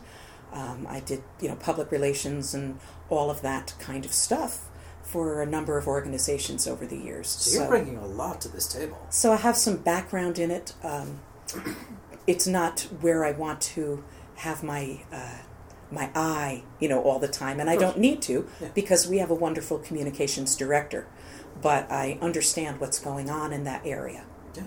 um, 0.53 0.87
I 0.89 1.01
did 1.01 1.23
you 1.41 1.49
know 1.49 1.55
public 1.55 1.91
relations 1.91 2.53
and 2.53 2.79
all 3.09 3.29
of 3.29 3.41
that 3.41 3.73
kind 3.79 4.05
of 4.05 4.13
stuff 4.13 4.69
for 5.03 5.41
a 5.41 5.45
number 5.45 5.77
of 5.77 5.87
organizations 5.87 6.65
over 6.67 6.85
the 6.87 6.95
years. 6.95 7.27
So 7.27 7.59
you're 7.59 7.67
bringing 7.69 7.97
a 7.97 8.05
lot 8.05 8.39
to 8.41 8.47
this 8.47 8.65
table. 8.65 8.97
So 9.09 9.33
I 9.33 9.35
have 9.35 9.57
some 9.57 9.75
background 9.75 10.39
in 10.39 10.51
it. 10.51 10.73
Um, 10.83 11.19
it's 12.25 12.47
not 12.47 12.87
where 13.01 13.25
I 13.25 13.31
want 13.31 13.59
to 13.75 14.05
have 14.35 14.63
my 14.63 15.01
uh, 15.11 15.39
my 15.91 16.09
eye, 16.15 16.63
you 16.79 16.87
know, 16.87 17.01
all 17.01 17.19
the 17.19 17.27
time, 17.27 17.59
and 17.59 17.69
I 17.69 17.75
don't 17.75 17.97
need 17.97 18.21
to 18.21 18.47
Yeah. 18.61 18.69
because 18.73 19.05
we 19.05 19.17
have 19.17 19.29
a 19.29 19.35
wonderful 19.35 19.79
communications 19.79 20.55
director. 20.55 21.07
But 21.61 21.91
I 21.91 22.17
understand 22.21 22.79
what's 22.79 22.99
going 22.99 23.29
on 23.29 23.53
in 23.53 23.63
that 23.65 23.85
area. 23.85 24.25
Yeah. 24.55 24.63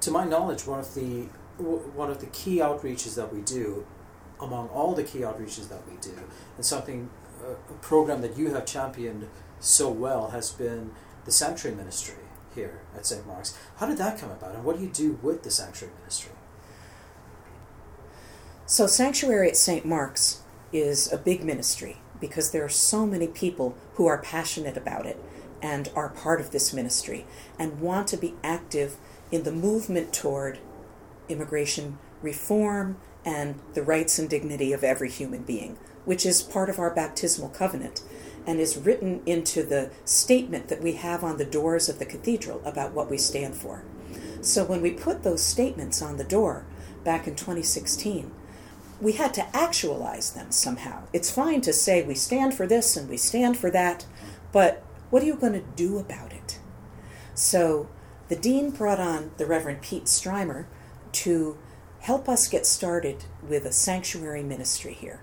To 0.00 0.10
my 0.10 0.24
knowledge, 0.24 0.66
one 0.66 0.78
of 0.78 0.94
the 0.94 1.28
one 1.58 2.10
of 2.10 2.20
the 2.20 2.26
key 2.26 2.58
outreaches 2.58 3.14
that 3.16 3.32
we 3.32 3.40
do, 3.40 3.86
among 4.38 4.68
all 4.68 4.94
the 4.94 5.02
key 5.02 5.20
outreaches 5.20 5.68
that 5.70 5.88
we 5.90 5.96
do, 6.00 6.14
and 6.56 6.64
something 6.64 7.08
uh, 7.42 7.52
a 7.52 7.78
program 7.80 8.20
that 8.20 8.36
you 8.36 8.52
have 8.52 8.66
championed 8.66 9.28
so 9.58 9.88
well 9.88 10.30
has 10.30 10.50
been 10.52 10.90
the 11.24 11.32
Sanctuary 11.32 11.76
Ministry 11.76 12.22
here 12.54 12.80
at 12.96 13.06
St. 13.06 13.26
Mark's. 13.26 13.56
How 13.76 13.86
did 13.86 13.98
that 13.98 14.18
come 14.18 14.30
about, 14.30 14.54
and 14.54 14.64
what 14.64 14.76
do 14.76 14.82
you 14.82 14.88
do 14.88 15.18
with 15.22 15.42
the 15.42 15.50
sanctuary 15.50 15.94
ministry? 15.98 16.32
So, 18.64 18.88
Sanctuary 18.88 19.48
at 19.48 19.56
St. 19.56 19.84
Mark's 19.84 20.42
is 20.72 21.12
a 21.12 21.18
big 21.18 21.44
ministry 21.44 21.98
because 22.20 22.50
there 22.50 22.64
are 22.64 22.68
so 22.68 23.06
many 23.06 23.28
people 23.28 23.76
who 23.94 24.06
are 24.06 24.18
passionate 24.18 24.76
about 24.76 25.06
it 25.06 25.22
and 25.62 25.90
are 25.94 26.08
part 26.08 26.40
of 26.40 26.50
this 26.50 26.72
ministry 26.72 27.26
and 27.58 27.80
want 27.80 28.08
to 28.08 28.16
be 28.16 28.34
active 28.42 28.96
in 29.30 29.42
the 29.42 29.52
movement 29.52 30.12
toward 30.12 30.58
immigration 31.28 31.98
reform 32.22 32.96
and 33.24 33.58
the 33.74 33.82
rights 33.82 34.18
and 34.18 34.30
dignity 34.30 34.72
of 34.72 34.84
every 34.84 35.10
human 35.10 35.42
being, 35.42 35.76
which 36.04 36.24
is 36.24 36.42
part 36.42 36.70
of 36.70 36.78
our 36.78 36.94
baptismal 36.94 37.48
covenant 37.48 38.02
and 38.46 38.60
is 38.60 38.76
written 38.76 39.20
into 39.26 39.62
the 39.64 39.90
statement 40.04 40.68
that 40.68 40.80
we 40.80 40.92
have 40.92 41.24
on 41.24 41.36
the 41.36 41.44
doors 41.44 41.88
of 41.88 41.98
the 41.98 42.06
cathedral 42.06 42.62
about 42.64 42.92
what 42.92 43.10
we 43.10 43.18
stand 43.18 43.56
for. 43.56 43.82
So 44.40 44.64
when 44.64 44.80
we 44.80 44.92
put 44.92 45.24
those 45.24 45.42
statements 45.42 46.00
on 46.00 46.16
the 46.16 46.24
door 46.24 46.64
back 47.02 47.26
in 47.26 47.34
2016, 47.34 48.30
we 49.00 49.12
had 49.12 49.34
to 49.34 49.56
actualize 49.56 50.30
them 50.30 50.52
somehow. 50.52 51.02
It's 51.12 51.30
fine 51.30 51.60
to 51.62 51.72
say 51.72 52.02
we 52.02 52.14
stand 52.14 52.54
for 52.54 52.66
this 52.66 52.96
and 52.96 53.08
we 53.08 53.16
stand 53.16 53.58
for 53.58 53.70
that, 53.70 54.06
but 54.52 54.82
what 55.10 55.22
are 55.22 55.26
you 55.26 55.36
going 55.36 55.52
to 55.52 55.64
do 55.76 55.98
about 55.98 56.32
it? 56.32 56.58
So 57.34 57.88
the 58.28 58.36
dean 58.36 58.70
brought 58.70 59.00
on 59.00 59.30
the 59.36 59.46
Reverend 59.46 59.82
Pete 59.82 60.04
Strymer 60.04 60.66
to 61.12 61.58
help 62.00 62.28
us 62.28 62.48
get 62.48 62.66
started 62.66 63.24
with 63.46 63.64
a 63.64 63.72
sanctuary 63.72 64.42
ministry 64.42 64.94
here 64.94 65.20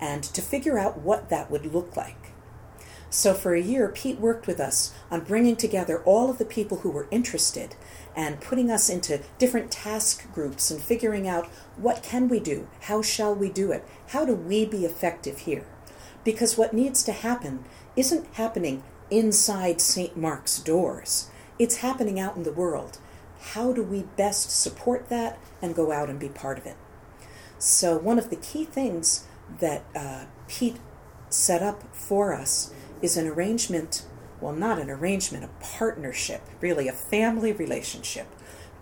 and 0.00 0.22
to 0.22 0.42
figure 0.42 0.78
out 0.78 0.98
what 0.98 1.28
that 1.30 1.50
would 1.50 1.72
look 1.72 1.96
like. 1.96 2.32
So 3.10 3.32
for 3.32 3.54
a 3.54 3.60
year, 3.60 3.88
Pete 3.88 4.18
worked 4.18 4.48
with 4.48 4.58
us 4.58 4.92
on 5.08 5.20
bringing 5.20 5.54
together 5.54 6.02
all 6.02 6.30
of 6.30 6.38
the 6.38 6.44
people 6.44 6.78
who 6.78 6.90
were 6.90 7.06
interested 7.12 7.76
and 8.16 8.40
putting 8.40 8.70
us 8.70 8.90
into 8.90 9.22
different 9.38 9.70
task 9.70 10.32
groups 10.32 10.70
and 10.70 10.82
figuring 10.82 11.28
out 11.28 11.46
what 11.76 12.02
can 12.02 12.28
we 12.28 12.40
do? 12.40 12.66
How 12.82 13.02
shall 13.02 13.32
we 13.32 13.50
do 13.50 13.70
it? 13.70 13.84
How 14.08 14.24
do 14.24 14.34
we 14.34 14.64
be 14.64 14.84
effective 14.84 15.38
here? 15.38 15.64
Because 16.24 16.58
what 16.58 16.72
needs 16.72 17.04
to 17.04 17.12
happen 17.12 17.64
isn't 17.94 18.34
happening 18.34 18.82
inside 19.18 19.80
St. 19.80 20.16
Mark's 20.16 20.58
doors. 20.58 21.30
It's 21.58 21.76
happening 21.76 22.18
out 22.18 22.36
in 22.36 22.42
the 22.42 22.52
world. 22.52 22.98
How 23.52 23.72
do 23.72 23.82
we 23.82 24.04
best 24.16 24.50
support 24.50 25.08
that 25.08 25.38
and 25.62 25.74
go 25.74 25.92
out 25.92 26.10
and 26.10 26.18
be 26.18 26.28
part 26.28 26.58
of 26.58 26.66
it? 26.66 26.76
So, 27.58 27.96
one 27.96 28.18
of 28.18 28.30
the 28.30 28.36
key 28.36 28.64
things 28.64 29.26
that 29.60 29.84
uh, 29.94 30.24
Pete 30.48 30.78
set 31.28 31.62
up 31.62 31.94
for 31.94 32.34
us 32.34 32.72
is 33.02 33.16
an 33.16 33.26
arrangement 33.26 34.04
well, 34.44 34.52
not 34.52 34.78
an 34.78 34.90
arrangement, 34.90 35.44
a 35.44 35.64
partnership, 35.64 36.42
really 36.60 36.86
a 36.86 36.92
family 36.92 37.50
relationship 37.50 38.26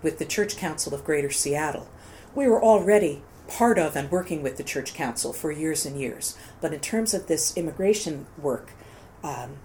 with 0.01 0.19
the 0.19 0.25
Church 0.25 0.57
Council 0.57 0.93
of 0.93 1.05
Greater 1.05 1.29
Seattle. 1.29 1.87
We 2.35 2.47
were 2.47 2.61
already 2.61 3.21
part 3.47 3.79
of 3.79 3.95
and 3.95 4.11
working 4.11 4.43
with 4.43 4.57
the 4.57 4.63
Church 4.63 4.93
Council 4.93 5.31
for 5.31 5.53
years 5.53 5.85
and 5.85 5.97
years, 5.97 6.37
but 6.59 6.73
in 6.73 6.81
terms 6.81 7.13
of 7.13 7.27
this 7.27 7.55
immigration 7.55 8.25
work, 8.37 8.71
um, 9.23 9.57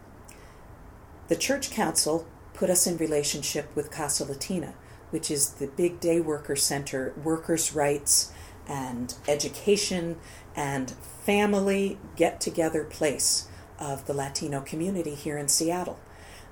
the 1.28 1.36
Church 1.36 1.70
Council 1.70 2.26
put 2.54 2.70
us 2.70 2.86
in 2.86 2.96
relationship 2.96 3.74
with 3.76 3.90
Casa 3.90 4.24
Latina, 4.24 4.74
which 5.10 5.30
is 5.30 5.50
the 5.50 5.66
big 5.68 6.00
day 6.00 6.20
worker 6.20 6.56
center, 6.56 7.12
workers' 7.22 7.74
rights 7.74 8.32
and 8.66 9.14
education 9.26 10.16
and 10.56 10.90
family 11.24 11.98
get 12.16 12.40
together 12.40 12.84
place 12.84 13.48
of 13.78 14.06
the 14.06 14.14
Latino 14.14 14.60
community 14.60 15.14
here 15.14 15.38
in 15.38 15.48
Seattle. 15.48 15.98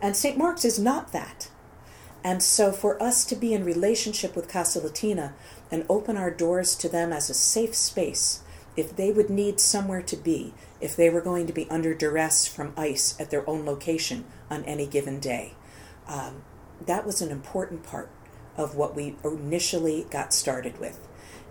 And 0.01 0.17
St. 0.17 0.39
Mark's 0.39 0.65
is 0.65 0.79
not 0.79 1.13
that. 1.13 1.49
And 2.23 2.43
so 2.43 2.73
for 2.73 3.03
us 3.03 3.25
to 3.27 3.37
be 3.37 3.55
in 3.55 3.65
relationship 3.65 4.35
with 4.35 4.49
Casa 4.49 4.81
Latina 4.81 5.35
and 5.71 5.85
open 5.89 6.17
our 6.17 6.31
doors 6.31 6.75
to 6.77 6.89
them 6.89 7.13
as 7.13 7.31
a 7.31 7.35
safe 7.35 7.75
space, 7.75 8.43
if 8.77 8.95
they 8.97 9.11
would 9.11 9.31
need 9.31 9.61
somewhere 9.61 10.03
to 10.03 10.17
be, 10.17 10.53
if 10.81 10.97
they 10.97 11.11
were 11.11 11.21
going 11.21 11.47
to 11.47 11.53
be 11.53 11.69
under 11.71 11.95
duress 11.95 12.47
from 12.47 12.73
ICE 12.77 13.19
at 13.21 13.31
their 13.31 13.49
own 13.49 13.65
location 13.65 14.25
on 14.51 14.65
any 14.65 14.87
given 14.87 15.21
day. 15.21 15.55
Um, 16.07 16.43
that 16.85 17.07
was 17.07 17.23
an 17.23 17.31
important 17.31 17.83
part 17.83 18.11
of 18.57 18.75
what 18.75 18.95
we 18.95 19.17
initially 19.25 20.07
got 20.11 20.33
started 20.33 20.79
with. 20.79 20.99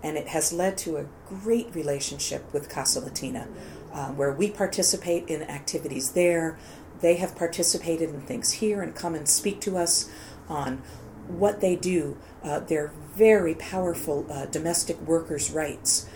And 0.02 0.16
it 0.16 0.28
has 0.28 0.52
led 0.52 0.78
to 0.78 0.98
a 0.98 1.06
great 1.26 1.74
relationship 1.74 2.52
with 2.52 2.68
Casa 2.68 3.00
Latina, 3.00 3.48
uh, 3.92 4.08
where 4.08 4.32
we 4.32 4.50
participate 4.50 5.28
in 5.28 5.42
activities 5.42 6.12
there. 6.12 6.58
They 7.00 7.16
have 7.16 7.36
participated 7.36 8.10
in 8.10 8.20
things 8.22 8.52
here 8.52 8.82
and 8.82 8.94
come 8.94 9.14
and 9.14 9.28
speak 9.28 9.60
to 9.62 9.76
us 9.76 10.10
on 10.48 10.82
what 11.28 11.60
they 11.60 11.74
do, 11.76 12.16
uh, 12.44 12.60
their 12.60 12.92
very 13.14 13.54
powerful 13.54 14.26
uh, 14.30 14.46
domestic 14.46 15.00
workers' 15.00 15.50
rights, 15.50 16.08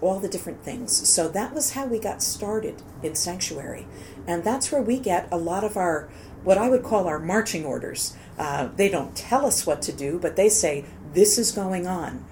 all 0.00 0.20
the 0.20 0.28
different 0.28 0.62
things. 0.62 1.08
So 1.08 1.28
that 1.28 1.54
was 1.54 1.72
how 1.72 1.86
we 1.86 1.98
got 1.98 2.22
started 2.22 2.82
in 3.02 3.14
Sanctuary. 3.14 3.86
And 4.26 4.44
that's 4.44 4.70
where 4.70 4.82
we 4.82 4.98
get 4.98 5.28
a 5.32 5.38
lot 5.38 5.64
of 5.64 5.76
our, 5.76 6.08
what 6.44 6.58
I 6.58 6.68
would 6.68 6.82
call 6.82 7.06
our 7.06 7.18
marching 7.18 7.64
orders. 7.64 8.16
Uh, 8.38 8.68
they 8.76 8.88
don't 8.88 9.16
tell 9.16 9.46
us 9.46 9.66
what 9.66 9.80
to 9.82 9.92
do, 9.92 10.18
but 10.18 10.36
they 10.36 10.48
say, 10.48 10.84
this 11.14 11.38
is 11.38 11.52
going 11.52 11.86
on. 11.86 12.24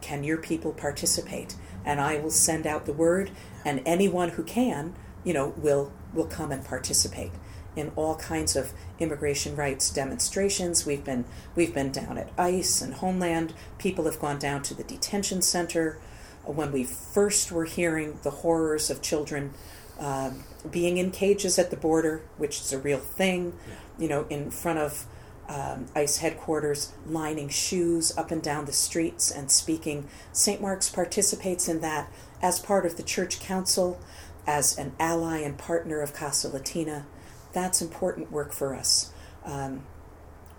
Can 0.00 0.24
your 0.24 0.36
people 0.36 0.72
participate? 0.72 1.54
And 1.84 2.00
I 2.00 2.18
will 2.18 2.30
send 2.30 2.66
out 2.66 2.84
the 2.84 2.92
word, 2.92 3.30
and 3.64 3.82
anyone 3.86 4.30
who 4.30 4.42
can, 4.42 4.94
you 5.24 5.32
know, 5.32 5.54
will 5.56 5.92
will 6.12 6.26
come 6.26 6.52
and 6.52 6.64
participate 6.64 7.32
in 7.74 7.90
all 7.96 8.16
kinds 8.16 8.54
of 8.54 8.72
immigration 8.98 9.56
rights 9.56 9.90
demonstrations. 9.90 10.84
We've 10.84 11.02
been 11.02 11.24
we've 11.54 11.74
been 11.74 11.90
down 11.90 12.18
at 12.18 12.30
ICE 12.38 12.82
and 12.82 12.94
Homeland. 12.94 13.54
People 13.78 14.04
have 14.04 14.20
gone 14.20 14.38
down 14.38 14.62
to 14.64 14.74
the 14.74 14.84
detention 14.84 15.42
center. 15.42 15.98
When 16.44 16.72
we 16.72 16.84
first 16.84 17.52
were 17.52 17.64
hearing 17.64 18.18
the 18.22 18.30
horrors 18.30 18.90
of 18.90 19.00
children 19.00 19.54
um, 19.98 20.44
being 20.70 20.96
in 20.96 21.10
cages 21.10 21.58
at 21.58 21.70
the 21.70 21.76
border, 21.76 22.22
which 22.36 22.60
is 22.60 22.72
a 22.72 22.78
real 22.78 22.98
thing, 22.98 23.52
you 23.98 24.08
know, 24.08 24.26
in 24.28 24.50
front 24.50 24.78
of 24.78 25.06
um, 25.48 25.86
ICE 25.94 26.16
headquarters, 26.18 26.92
lining 27.06 27.48
shoes 27.48 28.16
up 28.16 28.30
and 28.30 28.42
down 28.42 28.64
the 28.64 28.72
streets 28.72 29.30
and 29.30 29.50
speaking. 29.50 30.08
St. 30.32 30.60
Mark's 30.60 30.88
participates 30.88 31.68
in 31.68 31.80
that 31.80 32.10
as 32.40 32.58
part 32.58 32.86
of 32.86 32.96
the 32.96 33.02
church 33.02 33.40
council, 33.40 34.00
as 34.46 34.76
an 34.76 34.92
ally 34.98 35.38
and 35.38 35.56
partner 35.56 36.00
of 36.00 36.12
Casa 36.12 36.48
Latina. 36.48 37.06
That's 37.52 37.80
important 37.80 38.32
work 38.32 38.52
for 38.52 38.74
us. 38.74 39.12
Um, 39.44 39.84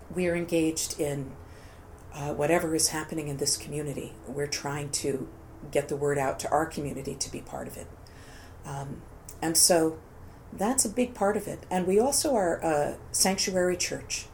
we're 0.09 0.35
engaged 0.35 0.99
in 0.99 1.31
uh, 2.13 2.33
whatever 2.33 2.75
is 2.75 2.89
happening 2.89 3.27
in 3.27 3.37
this 3.37 3.57
community. 3.57 4.13
We're 4.27 4.47
trying 4.47 4.91
to 4.91 5.27
get 5.71 5.89
the 5.89 5.95
word 5.95 6.17
out 6.17 6.39
to 6.39 6.49
our 6.49 6.65
community 6.65 7.15
to 7.15 7.31
be 7.31 7.41
part 7.41 7.67
of 7.67 7.77
it. 7.77 7.87
Um, 8.65 9.01
and 9.41 9.57
so 9.57 9.97
that's 10.51 10.85
a 10.85 10.89
big 10.89 11.13
part 11.13 11.35
of 11.35 11.47
it. 11.47 11.65
And 11.69 11.87
we 11.87 11.99
also 11.99 12.35
are 12.35 12.57
a 12.57 12.97
sanctuary 13.11 13.77
church 13.77 14.27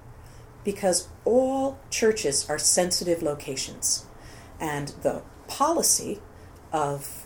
because 0.63 1.07
all 1.25 1.79
churches 1.89 2.49
are 2.49 2.59
sensitive 2.59 3.21
locations. 3.23 4.05
And 4.59 4.89
the 5.01 5.23
policy 5.47 6.19
of 6.71 7.25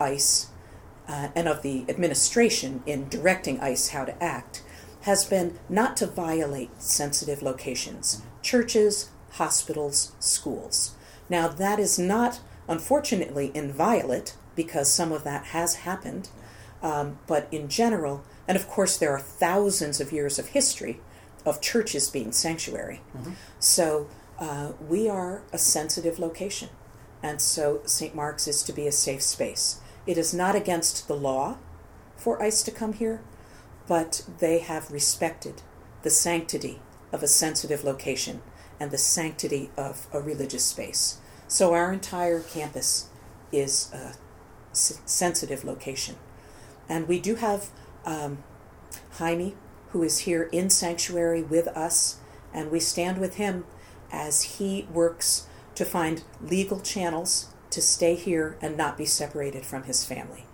ICE 0.00 0.48
uh, 1.08 1.28
and 1.34 1.48
of 1.48 1.62
the 1.62 1.84
administration 1.88 2.82
in 2.86 3.08
directing 3.08 3.60
ICE 3.60 3.88
how 3.88 4.04
to 4.04 4.22
act 4.22 4.62
has 5.02 5.24
been 5.24 5.58
not 5.68 5.96
to 5.96 6.06
violate 6.06 6.82
sensitive 6.82 7.42
locations 7.42 8.22
churches, 8.42 9.10
hospitals, 9.32 10.12
schools. 10.20 10.94
Now, 11.28 11.48
that 11.48 11.80
is 11.80 11.98
not, 11.98 12.38
unfortunately, 12.68 13.50
inviolate 13.54 14.36
because 14.54 14.90
some 14.90 15.12
of 15.12 15.24
that 15.24 15.46
has 15.46 15.76
happened, 15.76 16.28
um, 16.82 17.18
but 17.26 17.48
in 17.50 17.68
general, 17.68 18.24
and 18.48 18.56
of 18.56 18.68
course, 18.68 18.96
there 18.96 19.12
are 19.12 19.20
thousands 19.20 20.00
of 20.00 20.12
years 20.12 20.38
of 20.38 20.48
history 20.48 21.00
of 21.44 21.60
churches 21.60 22.10
being 22.10 22.32
sanctuary. 22.32 23.00
Mm-hmm. 23.16 23.32
So, 23.58 24.08
uh, 24.38 24.72
we 24.86 25.08
are 25.08 25.42
a 25.52 25.58
sensitive 25.58 26.18
location, 26.18 26.68
and 27.22 27.40
so 27.40 27.80
St. 27.84 28.14
Mark's 28.14 28.46
is 28.46 28.62
to 28.64 28.72
be 28.72 28.86
a 28.86 28.92
safe 28.92 29.22
space. 29.22 29.80
It 30.06 30.18
is 30.18 30.34
not 30.34 30.54
against 30.54 31.08
the 31.08 31.16
law 31.16 31.56
for 32.16 32.42
ICE 32.42 32.62
to 32.64 32.70
come 32.70 32.92
here, 32.92 33.20
but 33.86 34.22
they 34.38 34.58
have 34.58 34.90
respected 34.90 35.62
the 36.02 36.10
sanctity 36.10 36.80
of 37.12 37.22
a 37.22 37.28
sensitive 37.28 37.84
location 37.84 38.42
and 38.78 38.90
the 38.90 38.98
sanctity 38.98 39.70
of 39.76 40.06
a 40.12 40.20
religious 40.20 40.64
space. 40.64 41.18
So 41.48 41.74
our 41.74 41.92
entire 41.92 42.40
campus 42.40 43.08
is 43.52 43.90
a 43.92 44.14
s- 44.72 45.00
sensitive 45.04 45.64
location. 45.64 46.16
And 46.88 47.08
we 47.08 47.18
do 47.20 47.36
have 47.36 47.70
um, 48.04 48.42
Jaime, 49.12 49.54
who 49.90 50.02
is 50.02 50.20
here 50.20 50.44
in 50.52 50.70
sanctuary 50.70 51.42
with 51.42 51.68
us, 51.68 52.18
and 52.52 52.70
we 52.70 52.80
stand 52.80 53.18
with 53.18 53.36
him 53.36 53.64
as 54.12 54.42
he 54.42 54.86
works 54.92 55.46
to 55.74 55.84
find 55.84 56.22
legal 56.40 56.80
channels 56.80 57.48
to 57.70 57.80
stay 57.80 58.14
here 58.14 58.56
and 58.60 58.76
not 58.76 58.96
be 58.96 59.04
separated 59.04 59.64
from 59.66 59.84
his 59.84 60.04
family. 60.04 60.44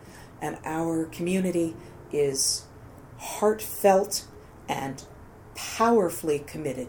And 0.40 0.58
our 0.64 1.04
community 1.04 1.76
is 2.10 2.64
heartfelt 3.18 4.26
and 4.68 5.04
powerfully 5.54 6.40
committed 6.40 6.88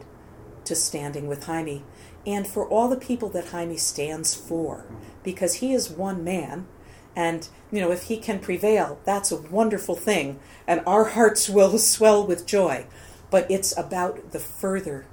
to 0.66 0.76
standing 0.76 1.28
with 1.28 1.44
Jaime 1.44 1.84
and 2.26 2.48
for 2.48 2.68
all 2.68 2.88
the 2.88 2.98
people 2.98 3.30
that 3.30 3.48
Jaime 3.48 3.78
stands 3.78 4.34
for 4.34 4.86
because 5.24 5.56
he 5.56 5.74
is 5.74 5.90
one 5.90 6.24
man 6.24 6.68
and 7.16 7.48
you 7.72 7.80
know 7.80 7.92
if 7.92 8.04
he 8.04 8.18
can 8.18 8.40
prevail 8.40 9.00
that's 9.06 9.32
a 9.32 9.42
wonderful 9.42 9.96
thing 9.96 10.40
and 10.68 10.82
our 10.86 11.06
hearts 11.06 11.50
will 11.50 11.78
swell 11.78 12.26
with 12.26 12.46
joy. 12.46 12.86
But 13.30 13.50
it's 13.50 13.76
about 13.78 14.32
the 14.32 14.40
further 14.40 15.06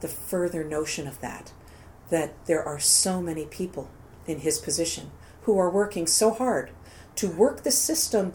the 0.00 0.08
further 0.08 0.62
notion 0.64 1.06
of 1.06 1.20
that 1.20 1.52
that 2.08 2.32
there 2.46 2.62
are 2.62 2.78
so 2.78 3.20
many 3.20 3.44
people 3.44 3.90
in 4.26 4.40
his 4.40 4.58
position 4.58 5.10
who 5.42 5.58
are 5.58 5.70
working 5.70 6.06
so 6.06 6.30
hard 6.30 6.70
to 7.16 7.28
work 7.28 7.62
the 7.62 7.70
system 7.70 8.32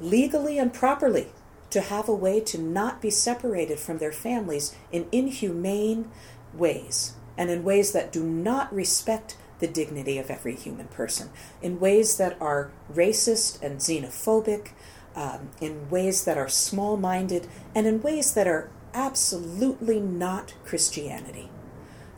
legally 0.00 0.58
and 0.58 0.72
properly 0.72 1.28
to 1.70 1.80
have 1.80 2.08
a 2.08 2.14
way 2.14 2.40
to 2.40 2.58
not 2.58 3.00
be 3.00 3.10
separated 3.10 3.78
from 3.78 3.98
their 3.98 4.12
families 4.12 4.74
in 4.90 5.06
inhumane 5.12 6.10
ways 6.54 7.14
and 7.42 7.50
in 7.50 7.64
ways 7.64 7.90
that 7.90 8.12
do 8.12 8.22
not 8.22 8.72
respect 8.72 9.36
the 9.58 9.66
dignity 9.66 10.16
of 10.16 10.30
every 10.30 10.54
human 10.54 10.86
person, 10.86 11.28
in 11.60 11.80
ways 11.80 12.16
that 12.16 12.40
are 12.40 12.70
racist 12.94 13.60
and 13.60 13.80
xenophobic, 13.80 14.68
um, 15.16 15.50
in 15.60 15.90
ways 15.90 16.24
that 16.24 16.38
are 16.38 16.48
small 16.48 16.96
minded, 16.96 17.48
and 17.74 17.84
in 17.88 18.00
ways 18.00 18.34
that 18.34 18.46
are 18.46 18.70
absolutely 18.94 19.98
not 19.98 20.54
Christianity. 20.64 21.48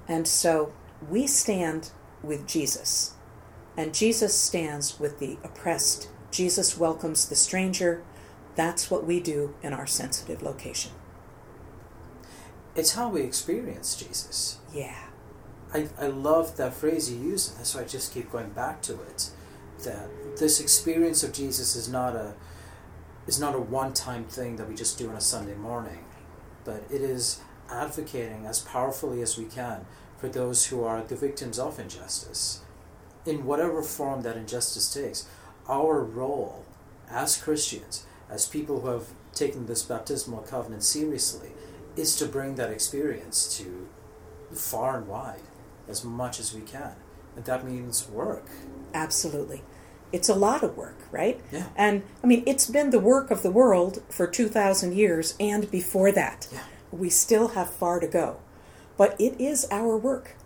And 0.06 0.28
so 0.28 0.74
we 1.08 1.26
stand 1.26 1.88
with 2.22 2.46
Jesus, 2.46 3.14
and 3.78 3.94
Jesus 3.94 4.38
stands 4.38 5.00
with 5.00 5.20
the 5.20 5.38
oppressed. 5.42 6.10
Jesus 6.30 6.76
welcomes 6.76 7.30
the 7.30 7.34
stranger. 7.34 8.02
That's 8.56 8.90
what 8.90 9.06
we 9.06 9.20
do 9.20 9.54
in 9.62 9.72
our 9.72 9.86
sensitive 9.86 10.42
location. 10.42 10.92
It's 12.76 12.92
how 12.92 13.08
we 13.08 13.22
experience 13.22 13.96
Jesus. 13.96 14.58
Yeah. 14.70 15.03
I, 15.74 15.88
I 16.00 16.06
love 16.06 16.56
that 16.56 16.74
phrase 16.74 17.10
you 17.10 17.18
use, 17.18 17.50
and 17.50 17.58
that's 17.58 17.74
why 17.74 17.80
I 17.80 17.84
just 17.84 18.14
keep 18.14 18.30
going 18.30 18.50
back 18.50 18.80
to 18.82 18.92
it. 18.92 19.30
That 19.82 20.08
this 20.38 20.60
experience 20.60 21.24
of 21.24 21.32
Jesus 21.32 21.74
is 21.74 21.88
not 21.88 22.14
a 22.14 22.34
is 23.26 23.40
not 23.40 23.56
a 23.56 23.58
one 23.58 23.92
time 23.92 24.24
thing 24.24 24.56
that 24.56 24.68
we 24.68 24.76
just 24.76 24.96
do 24.98 25.08
on 25.10 25.16
a 25.16 25.20
Sunday 25.20 25.56
morning, 25.56 26.04
but 26.64 26.84
it 26.90 27.00
is 27.00 27.40
advocating 27.68 28.46
as 28.46 28.60
powerfully 28.60 29.20
as 29.20 29.36
we 29.36 29.46
can 29.46 29.84
for 30.16 30.28
those 30.28 30.66
who 30.66 30.84
are 30.84 31.02
the 31.02 31.16
victims 31.16 31.58
of 31.58 31.80
injustice. 31.80 32.60
In 33.26 33.44
whatever 33.44 33.82
form 33.82 34.22
that 34.22 34.36
injustice 34.36 34.92
takes, 34.92 35.26
our 35.68 36.04
role 36.04 36.64
as 37.10 37.36
Christians, 37.36 38.06
as 38.30 38.46
people 38.46 38.80
who 38.80 38.88
have 38.88 39.08
taken 39.32 39.66
this 39.66 39.82
baptismal 39.82 40.42
covenant 40.42 40.84
seriously, 40.84 41.50
is 41.96 42.14
to 42.16 42.26
bring 42.26 42.54
that 42.54 42.70
experience 42.70 43.58
to 43.58 43.88
far 44.52 44.98
and 44.98 45.08
wide 45.08 45.40
as 45.88 46.04
much 46.04 46.40
as 46.40 46.54
we 46.54 46.60
can. 46.60 46.94
And 47.36 47.44
that 47.44 47.64
means 47.64 48.08
work. 48.08 48.46
Absolutely. 48.92 49.62
It's 50.12 50.28
a 50.28 50.34
lot 50.34 50.62
of 50.62 50.76
work, 50.76 50.96
right? 51.10 51.40
Yeah. 51.50 51.66
And 51.74 52.04
I 52.22 52.26
mean, 52.26 52.44
it's 52.46 52.68
been 52.68 52.90
the 52.90 53.00
work 53.00 53.30
of 53.30 53.42
the 53.42 53.50
world 53.50 54.02
for 54.08 54.26
2,000 54.26 54.94
years 54.94 55.34
and 55.40 55.70
before 55.70 56.12
that. 56.12 56.46
Yeah. 56.52 56.60
We 56.92 57.10
still 57.10 57.48
have 57.48 57.70
far 57.70 57.98
to 57.98 58.06
go. 58.06 58.38
But 58.96 59.20
it 59.20 59.40
is 59.40 59.66
our 59.72 59.96
work. 59.96 60.36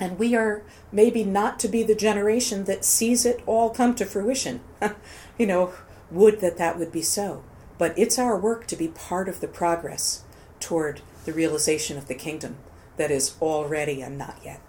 And 0.00 0.18
we 0.18 0.34
are 0.34 0.62
maybe 0.90 1.24
not 1.24 1.58
to 1.60 1.68
be 1.68 1.82
the 1.82 1.94
generation 1.94 2.64
that 2.64 2.84
sees 2.84 3.26
it 3.26 3.42
all 3.46 3.70
come 3.70 3.94
to 3.96 4.06
fruition. 4.06 4.60
you 5.38 5.46
know, 5.46 5.72
would 6.10 6.40
that 6.40 6.56
that 6.56 6.78
would 6.78 6.92
be 6.92 7.02
so. 7.02 7.44
But 7.78 7.98
it's 7.98 8.18
our 8.18 8.38
work 8.38 8.66
to 8.68 8.76
be 8.76 8.88
part 8.88 9.28
of 9.28 9.40
the 9.40 9.48
progress 9.48 10.22
toward 10.60 11.02
the 11.26 11.32
realization 11.32 11.98
of 11.98 12.08
the 12.08 12.14
kingdom 12.14 12.56
that 12.96 13.10
is 13.10 13.36
already 13.40 14.02
and 14.02 14.18
not 14.18 14.38
yet. 14.44 14.60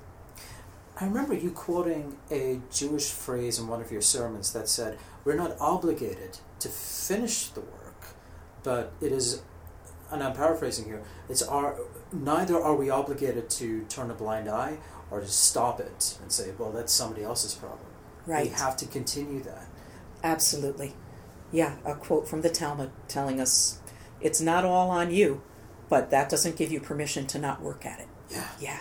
I 1.00 1.06
remember 1.06 1.36
you 1.36 1.52
quoting 1.52 2.18
a 2.32 2.60
Jewish 2.72 3.12
phrase 3.12 3.60
in 3.60 3.68
one 3.68 3.82
of 3.82 3.92
your 3.92 4.02
sermons 4.02 4.52
that 4.54 4.68
said, 4.68 4.98
We're 5.24 5.36
not 5.36 5.56
obligated 5.60 6.40
to 6.60 6.70
finish 6.70 7.50
the 7.50 7.62
work, 7.62 8.16
but 8.64 8.94
it 9.00 9.12
is, 9.12 9.44
and 10.12 10.24
I'm 10.24 10.34
paraphrasing 10.34 10.86
here, 10.86 11.04
it's 11.30 11.44
our, 11.44 11.78
neither 12.12 12.60
are 12.60 12.76
we 12.76 12.90
obligated 12.90 13.48
to 13.52 13.84
turn 13.84 14.10
a 14.10 14.16
blind 14.16 14.50
eye 14.50 14.78
or 15.12 15.20
to 15.20 15.28
stop 15.28 15.80
it 15.80 16.18
and 16.22 16.32
say, 16.32 16.52
Well, 16.58 16.72
that's 16.72 16.92
somebody 16.92 17.24
else's 17.24 17.54
problem. 17.54 17.88
Right. 18.26 18.50
We 18.50 18.54
have 18.56 18.76
to 18.78 18.88
continue 18.88 19.42
that. 19.44 19.68
Absolutely. 20.24 20.94
Yeah, 21.52 21.76
a 21.86 21.94
quote 21.94 22.28
from 22.28 22.42
the 22.42 22.50
Talmud 22.50 22.92
telling 23.08 23.40
us 23.40 23.80
it's 24.20 24.42
not 24.42 24.66
all 24.66 24.90
on 24.90 25.12
you, 25.12 25.44
but 25.90 26.10
that 26.10 26.28
doesn't 26.30 26.58
give 26.58 26.72
you 26.72 26.80
permission 26.80 27.28
to 27.28 27.40
not 27.40 27.62
work 27.62 27.86
at 27.86 28.00
it. 28.00 28.08
Yeah. 28.30 28.48
Yeah. 28.60 28.80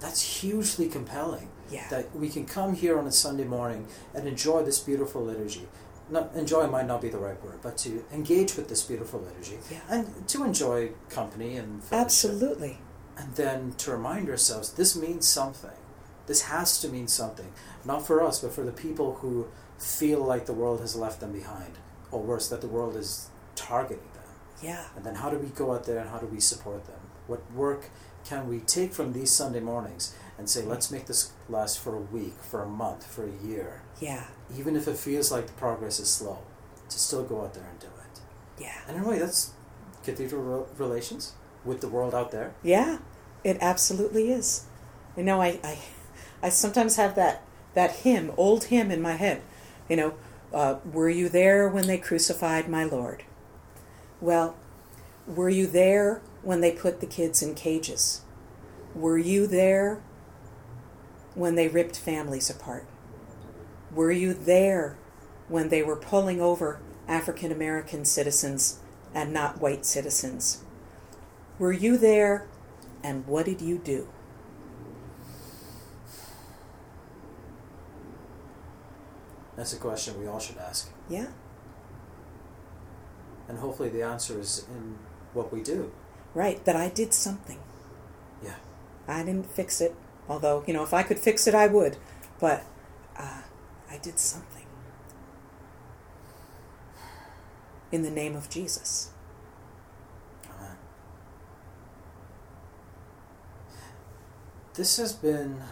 That's 0.00 0.40
hugely 0.40 0.88
compelling. 0.88 1.48
Yeah. 1.70 1.88
That 1.88 2.14
we 2.14 2.28
can 2.28 2.46
come 2.46 2.74
here 2.74 2.98
on 2.98 3.06
a 3.06 3.12
Sunday 3.12 3.44
morning 3.44 3.86
and 4.14 4.28
enjoy 4.28 4.62
this 4.62 4.78
beautiful 4.78 5.22
liturgy. 5.22 5.66
Not 6.08 6.34
enjoy 6.34 6.66
might 6.68 6.86
not 6.86 7.00
be 7.02 7.08
the 7.08 7.18
right 7.18 7.42
word, 7.42 7.58
but 7.62 7.76
to 7.78 8.04
engage 8.12 8.56
with 8.56 8.68
this 8.68 8.82
beautiful 8.84 9.20
liturgy 9.20 9.58
Yeah. 9.70 9.80
and 9.88 10.28
to 10.28 10.44
enjoy 10.44 10.90
company 11.08 11.56
and. 11.56 11.82
Absolutely. 11.90 12.78
And 13.16 13.34
then 13.34 13.72
to 13.78 13.90
remind 13.90 14.28
ourselves 14.28 14.72
this 14.72 14.94
means 14.94 15.26
something. 15.26 15.70
This 16.26 16.42
has 16.42 16.80
to 16.80 16.88
mean 16.88 17.08
something, 17.08 17.52
not 17.84 18.06
for 18.06 18.22
us, 18.22 18.40
but 18.40 18.52
for 18.52 18.62
the 18.62 18.72
people 18.72 19.14
who 19.16 19.46
feel 19.78 20.20
like 20.20 20.46
the 20.46 20.52
world 20.52 20.80
has 20.80 20.94
left 20.96 21.20
them 21.20 21.32
behind, 21.32 21.78
or 22.10 22.20
worse, 22.20 22.48
that 22.48 22.60
the 22.60 22.66
world 22.66 22.96
is 22.96 23.28
targeting 23.54 24.02
them. 24.14 24.24
Yeah. 24.62 24.84
And 24.96 25.04
then 25.04 25.14
how 25.16 25.30
do 25.30 25.38
we 25.38 25.48
go 25.48 25.72
out 25.72 25.84
there 25.84 25.98
and 25.98 26.10
how 26.10 26.18
do 26.18 26.26
we 26.26 26.40
support 26.40 26.84
them? 26.86 26.98
What 27.26 27.40
work 27.52 27.90
can 28.28 28.48
we 28.48 28.58
take 28.60 28.92
from 28.92 29.12
these 29.12 29.30
Sunday 29.30 29.60
mornings 29.60 30.14
and 30.38 30.48
say, 30.50 30.62
let's 30.62 30.90
make 30.90 31.06
this 31.06 31.32
last 31.48 31.78
for 31.78 31.94
a 31.94 32.00
week, 32.00 32.34
for 32.42 32.62
a 32.62 32.68
month, 32.68 33.06
for 33.06 33.24
a 33.24 33.46
year, 33.46 33.82
Yeah. 34.00 34.24
even 34.56 34.76
if 34.76 34.86
it 34.88 34.96
feels 34.96 35.30
like 35.32 35.46
the 35.46 35.52
progress 35.54 35.98
is 36.00 36.10
slow, 36.10 36.38
to 36.88 36.98
still 36.98 37.22
go 37.22 37.42
out 37.42 37.54
there 37.54 37.66
and 37.70 37.78
do 37.78 37.86
it. 37.86 38.20
Yeah. 38.62 38.78
And 38.88 38.96
in 38.98 39.04
a 39.04 39.08
way, 39.08 39.18
that's 39.18 39.52
cathedral 40.04 40.68
relations 40.76 41.32
with 41.64 41.80
the 41.80 41.88
world 41.88 42.14
out 42.14 42.30
there. 42.32 42.54
Yeah. 42.62 42.98
It 43.44 43.58
absolutely 43.60 44.30
is. 44.30 44.64
You 45.16 45.22
know, 45.22 45.40
I, 45.40 45.58
I, 45.64 45.78
I 46.42 46.48
sometimes 46.50 46.96
have 46.96 47.14
that, 47.14 47.42
that 47.74 47.92
hymn, 47.92 48.32
old 48.36 48.64
hymn 48.64 48.90
in 48.90 49.00
my 49.00 49.12
head. 49.12 49.42
You 49.88 49.96
know, 49.96 50.14
uh, 50.52 50.76
were 50.92 51.08
you 51.08 51.28
there 51.28 51.68
when 51.68 51.86
they 51.86 51.98
crucified 51.98 52.68
my 52.68 52.84
Lord? 52.84 53.22
Well, 54.20 54.56
were 55.26 55.48
you 55.48 55.66
there 55.66 56.22
when 56.46 56.60
they 56.60 56.70
put 56.70 57.00
the 57.00 57.06
kids 57.06 57.42
in 57.42 57.56
cages? 57.56 58.20
Were 58.94 59.18
you 59.18 59.48
there 59.48 60.00
when 61.34 61.56
they 61.56 61.66
ripped 61.66 61.98
families 61.98 62.48
apart? 62.48 62.86
Were 63.92 64.12
you 64.12 64.32
there 64.32 64.96
when 65.48 65.70
they 65.70 65.82
were 65.82 65.96
pulling 65.96 66.40
over 66.40 66.80
African 67.08 67.50
American 67.50 68.04
citizens 68.04 68.78
and 69.12 69.32
not 69.32 69.60
white 69.60 69.84
citizens? 69.84 70.62
Were 71.58 71.72
you 71.72 71.98
there 71.98 72.46
and 73.02 73.26
what 73.26 73.46
did 73.46 73.60
you 73.60 73.78
do? 73.78 74.06
That's 79.56 79.72
a 79.72 79.78
question 79.78 80.20
we 80.20 80.28
all 80.28 80.38
should 80.38 80.58
ask. 80.58 80.92
Yeah, 81.08 81.26
And 83.48 83.58
hopefully 83.58 83.88
the 83.88 84.02
answer 84.02 84.38
is 84.38 84.64
in 84.68 84.98
what 85.32 85.52
we 85.52 85.60
do. 85.60 85.90
Right, 86.36 86.62
that 86.66 86.76
I 86.76 86.90
did 86.90 87.14
something. 87.14 87.58
Yeah. 88.44 88.56
I 89.08 89.24
didn't 89.24 89.50
fix 89.50 89.80
it, 89.80 89.96
although, 90.28 90.62
you 90.66 90.74
know, 90.74 90.82
if 90.82 90.92
I 90.92 91.02
could 91.02 91.18
fix 91.18 91.46
it, 91.46 91.54
I 91.54 91.66
would. 91.66 91.96
But 92.38 92.64
uh, 93.18 93.40
I 93.90 93.96
did 93.98 94.18
something. 94.18 94.66
In 97.90 98.02
the 98.02 98.10
name 98.10 98.36
of 98.36 98.50
Jesus. 98.50 99.10
Amen. 100.44 100.76
This 104.74 104.98
has 104.98 105.14
been, 105.14 105.62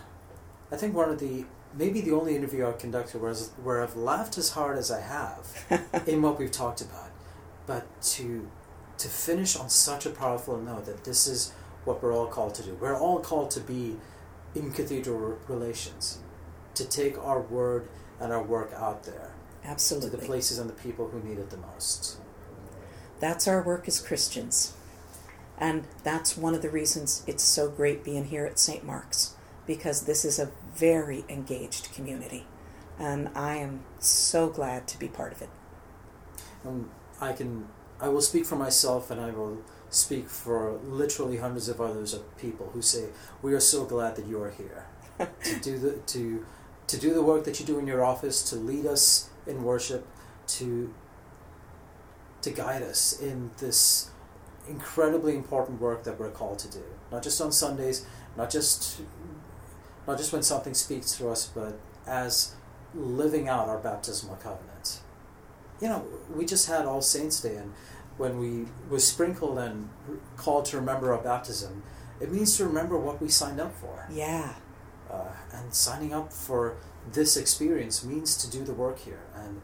I 0.73 0.77
think, 0.77 0.95
one 0.95 1.11
of 1.11 1.19
the 1.19 1.45
maybe 1.77 2.01
the 2.01 2.13
only 2.13 2.37
interview 2.37 2.67
I've 2.67 2.79
conducted 2.79 3.21
where, 3.21 3.35
where 3.35 3.83
I've 3.83 3.97
laughed 3.97 4.39
as 4.39 4.51
hard 4.51 4.79
as 4.79 4.91
I 4.91 5.01
have 5.01 6.05
in 6.07 6.23
what 6.23 6.39
we've 6.39 6.53
talked 6.53 6.81
about. 6.81 7.11
But 7.67 8.01
to 8.03 8.49
to 8.99 9.09
finish 9.09 9.57
on 9.57 9.69
such 9.69 10.07
a 10.07 10.11
powerful 10.11 10.57
note 10.59 10.87
that 10.87 11.05
this 11.05 11.27
is 11.27 11.53
what 11.85 12.03
we're 12.03 12.15
all 12.15 12.27
called 12.27 12.55
to 12.57 12.63
do. 12.63 12.75
We're 12.75 12.97
all 12.97 13.21
called 13.21 13.51
to 13.53 13.61
be 13.61 13.97
in 14.55 14.71
cathedral 14.71 15.39
relations, 15.49 16.19
to 16.75 16.85
take 16.85 17.19
our 17.19 17.41
word 17.41 17.89
and 18.21 18.33
our 18.33 18.43
work 18.43 18.73
out 18.75 19.05
there 19.05 19.33
to 19.65 20.11
the 20.11 20.19
places 20.19 20.59
and 20.59 20.69
the 20.69 20.75
people 20.75 21.09
who 21.09 21.27
need 21.27 21.39
it 21.39 21.51
the 21.51 21.57
most. 21.57 22.19
That's 23.19 23.49
our 23.49 23.63
work 23.63 23.89
as 23.89 23.99
Christians. 24.01 24.75
And 25.57 25.85
that's 26.03 26.37
one 26.37 26.55
of 26.55 26.63
the 26.63 26.69
reasons 26.71 27.23
it's 27.27 27.43
so 27.43 27.71
great 27.71 28.05
being 28.05 28.27
here 28.27 28.45
at 28.45 28.59
St. 28.59 28.85
Mark's, 28.85 29.35
because 29.67 30.03
this 30.03 30.25
is 30.25 30.39
a 30.39 30.51
very 30.75 31.25
engaged 31.29 31.93
community. 31.95 32.47
And 32.99 33.31
I 33.35 33.57
am 33.57 33.85
so 33.99 34.49
glad 34.49 34.87
to 34.89 34.99
be 34.99 35.09
part 35.09 35.33
of 35.33 35.43
it. 35.43 35.51
And 36.63 36.91
I 37.21 37.33
can 37.33 37.69
I 38.05 38.09
will 38.09 38.21
speak 38.21 38.45
for 38.45 38.57
myself 38.57 39.11
and 39.11 39.19
I 39.19 39.31
will 39.31 39.63
speak 39.89 40.29
for 40.29 40.79
literally 40.85 41.39
hundreds 41.39 41.71
of 41.71 41.81
others 41.81 42.13
of 42.13 42.37
people 42.37 42.69
who 42.75 42.83
say, 42.83 43.07
We 43.41 43.55
are 43.55 43.61
so 43.61 43.87
glad 43.87 44.17
that 44.17 44.27
you 44.27 44.43
are 44.43 44.51
here 44.51 44.87
to 45.45 45.61
do 45.61 45.79
the 45.79 45.93
to 45.93 46.45
to 46.87 46.97
do 46.99 47.15
the 47.15 47.23
work 47.23 47.45
that 47.45 47.59
you 47.59 47.65
do 47.65 47.79
in 47.79 47.87
your 47.87 48.05
office, 48.05 48.43
to 48.51 48.57
lead 48.57 48.85
us 48.85 49.31
in 49.47 49.65
worship, 49.65 50.07
to 50.49 50.93
to 52.43 52.51
guide 52.51 52.83
us 52.83 53.19
in 53.19 53.53
this 53.57 54.11
incredibly 54.69 55.35
important 55.35 55.81
work 55.81 56.05
that 56.05 56.21
we're 56.21 56.31
called 56.31 56.59
to 56.59 56.71
do. 56.71 56.85
Not 57.11 57.23
just 57.23 57.41
on 57.41 57.53
Sundays, 57.53 58.05
not 58.37 58.51
just 58.51 59.01
not 60.07 60.19
just 60.19 60.31
when 60.31 60.43
something 60.43 60.75
speaks 60.75 61.13
to 61.17 61.31
us, 61.31 61.47
but 61.47 61.79
as 62.07 62.55
living 62.95 63.49
out 63.49 63.67
our 63.67 63.79
baptismal 63.79 64.37
covenant. 64.37 65.01
You 65.81 65.89
know, 65.89 66.07
we 66.33 66.47
just 66.47 66.69
had 66.69 66.87
All 66.87 67.03
Saints 67.03 67.41
Day, 67.41 67.57
and 67.57 67.73
when 68.17 68.39
we 68.39 68.67
were 68.89 68.99
sprinkled 68.99 69.59
and 69.59 69.89
called 70.37 70.65
to 70.67 70.77
remember 70.77 71.13
our 71.13 71.23
baptism, 71.23 71.83
it 72.21 72.31
means 72.31 72.57
to 72.57 72.65
remember 72.65 72.99
what 72.99 73.21
we 73.21 73.29
signed 73.29 73.61
up 73.61 73.75
for. 73.75 74.07
Yeah. 74.11 74.55
Uh, 75.11 75.33
and 75.53 75.75
signing 75.75 76.13
up 76.13 76.33
for 76.33 76.77
this 77.13 77.37
experience 77.37 78.05
means 78.05 78.37
to 78.37 78.51
do 78.51 78.65
the 78.65 78.73
work 78.73 78.99
here. 79.01 79.21
And 79.35 79.61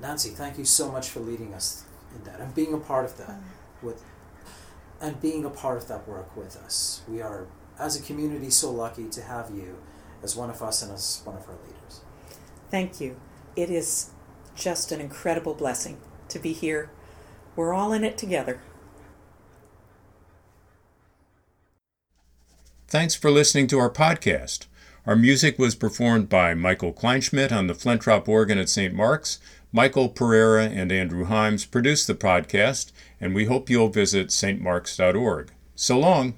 Nancy, 0.00 0.30
thank 0.30 0.58
you 0.58 0.64
so 0.64 0.90
much 0.90 1.08
for 1.08 1.20
leading 1.20 1.52
us 1.54 1.84
in 2.14 2.24
that 2.24 2.40
and 2.40 2.54
being 2.54 2.72
a 2.72 2.78
part 2.78 3.04
of 3.04 3.16
that 3.18 3.36
with 3.82 4.02
and 5.00 5.20
being 5.20 5.44
a 5.44 5.50
part 5.50 5.78
of 5.78 5.88
that 5.88 6.06
work 6.06 6.36
with 6.36 6.56
us. 6.56 7.02
We 7.08 7.22
are 7.22 7.46
as 7.78 7.98
a 7.98 8.02
community 8.02 8.50
so 8.50 8.70
lucky 8.70 9.08
to 9.08 9.22
have 9.22 9.50
you 9.50 9.78
as 10.22 10.36
one 10.36 10.50
of 10.50 10.62
us 10.62 10.82
and 10.82 10.92
as 10.92 11.22
one 11.24 11.36
of 11.36 11.48
our 11.48 11.56
leaders. 11.66 12.00
Thank 12.70 13.00
you. 13.00 13.16
It 13.56 13.70
is 13.70 14.10
just 14.54 14.92
an 14.92 15.00
incredible 15.00 15.54
blessing 15.54 15.98
to 16.28 16.38
be 16.38 16.52
here. 16.52 16.90
We're 17.56 17.72
all 17.74 17.92
in 17.92 18.04
it 18.04 18.16
together. 18.16 18.60
Thanks 22.88 23.14
for 23.14 23.30
listening 23.30 23.66
to 23.68 23.78
our 23.78 23.90
podcast. 23.90 24.66
Our 25.06 25.16
music 25.16 25.58
was 25.58 25.74
performed 25.74 26.28
by 26.28 26.54
Michael 26.54 26.92
Kleinschmidt 26.92 27.52
on 27.52 27.66
the 27.66 27.74
Flentrop 27.74 28.28
organ 28.28 28.58
at 28.58 28.68
St. 28.68 28.92
Mark's. 28.92 29.38
Michael 29.72 30.08
Pereira 30.08 30.64
and 30.64 30.90
Andrew 30.90 31.26
Himes 31.26 31.70
produced 31.70 32.08
the 32.08 32.14
podcast, 32.14 32.90
and 33.20 33.34
we 33.34 33.44
hope 33.44 33.70
you'll 33.70 33.88
visit 33.88 34.28
stmarks.org. 34.28 35.52
So 35.76 35.98
long. 35.98 36.34